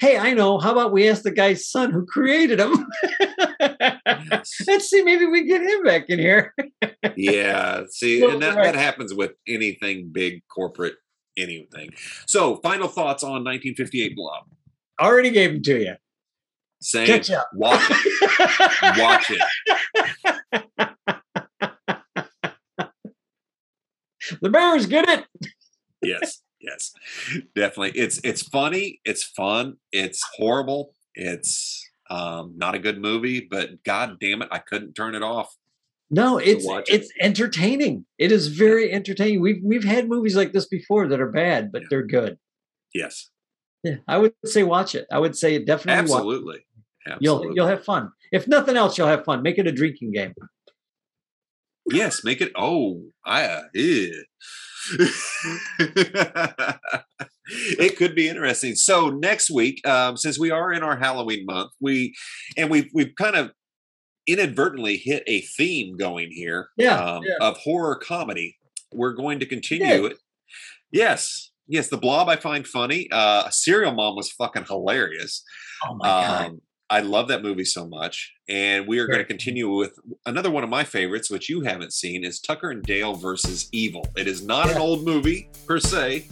[0.00, 0.58] hey, I know.
[0.58, 2.86] How about we ask the guy's son who created him?
[3.60, 6.54] let's see, maybe we get him back in here.
[7.16, 7.82] yeah.
[7.90, 8.64] See, Well, and that, right.
[8.64, 10.94] that happens with anything big, corporate,
[11.36, 11.90] anything.
[12.26, 14.44] So, final thoughts on 1958 Blob.
[15.00, 15.94] Already gave them to you.
[16.80, 17.06] Same.
[17.06, 17.48] Catch up.
[17.54, 18.98] Watch it.
[18.98, 19.42] Watch it.
[24.40, 25.24] the Bears get it.
[26.02, 26.42] Yes.
[26.60, 26.92] Yes.
[27.54, 28.00] Definitely.
[28.00, 29.00] It's it's funny.
[29.04, 29.76] It's fun.
[29.92, 30.92] It's horrible.
[31.14, 35.54] It's um, not a good movie, but god damn it, I couldn't turn it off.
[36.10, 36.84] No, it's it.
[36.88, 38.06] it's entertaining.
[38.18, 39.40] It is very entertaining.
[39.40, 41.86] We've we've had movies like this before that are bad, but Yeah.
[41.90, 42.38] they're good.
[42.94, 43.30] Yes.
[43.84, 45.06] Yeah, I would say watch it.
[45.12, 46.24] I would say definitely watch it.
[46.24, 46.64] Absolutely.
[47.20, 48.10] You'll you'll have fun.
[48.32, 49.42] If nothing else, you'll have fun.
[49.42, 50.34] Make it a drinking game.
[51.90, 52.52] Yes, make it.
[52.56, 53.44] Oh, I.
[53.44, 54.24] Uh, ew.
[57.78, 58.74] it could be interesting.
[58.74, 62.14] So next week, um, since we are in our Halloween month, we
[62.56, 63.52] and we've we've kind of
[64.26, 67.46] inadvertently hit a theme going here Yeah, um, yeah.
[67.46, 68.56] of horror comedy.
[68.92, 70.18] We're going to continue it.
[70.90, 71.88] Yes, yes.
[71.88, 73.08] The Blob I find funny.
[73.10, 75.42] Uh, Serial Mom was fucking hilarious.
[75.86, 76.46] Oh my god.
[76.46, 76.60] Um,
[76.90, 78.32] I love that movie so much.
[78.48, 81.92] And we are going to continue with another one of my favorites, which you haven't
[81.92, 84.06] seen, is Tucker and Dale versus Evil.
[84.16, 86.26] It is not an old movie per se,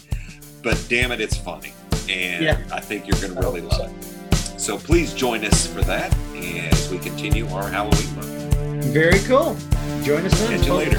[0.63, 1.73] but damn it, it's funny.
[2.09, 2.59] And Yeah.
[2.73, 4.37] I think you're going to really love it.
[4.59, 8.85] So please join us for that as we continue our Halloween month.
[8.87, 9.57] Very cool.
[10.05, 10.57] Join us then.
[10.59, 10.99] Catch you later.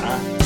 [0.00, 0.40] Bye.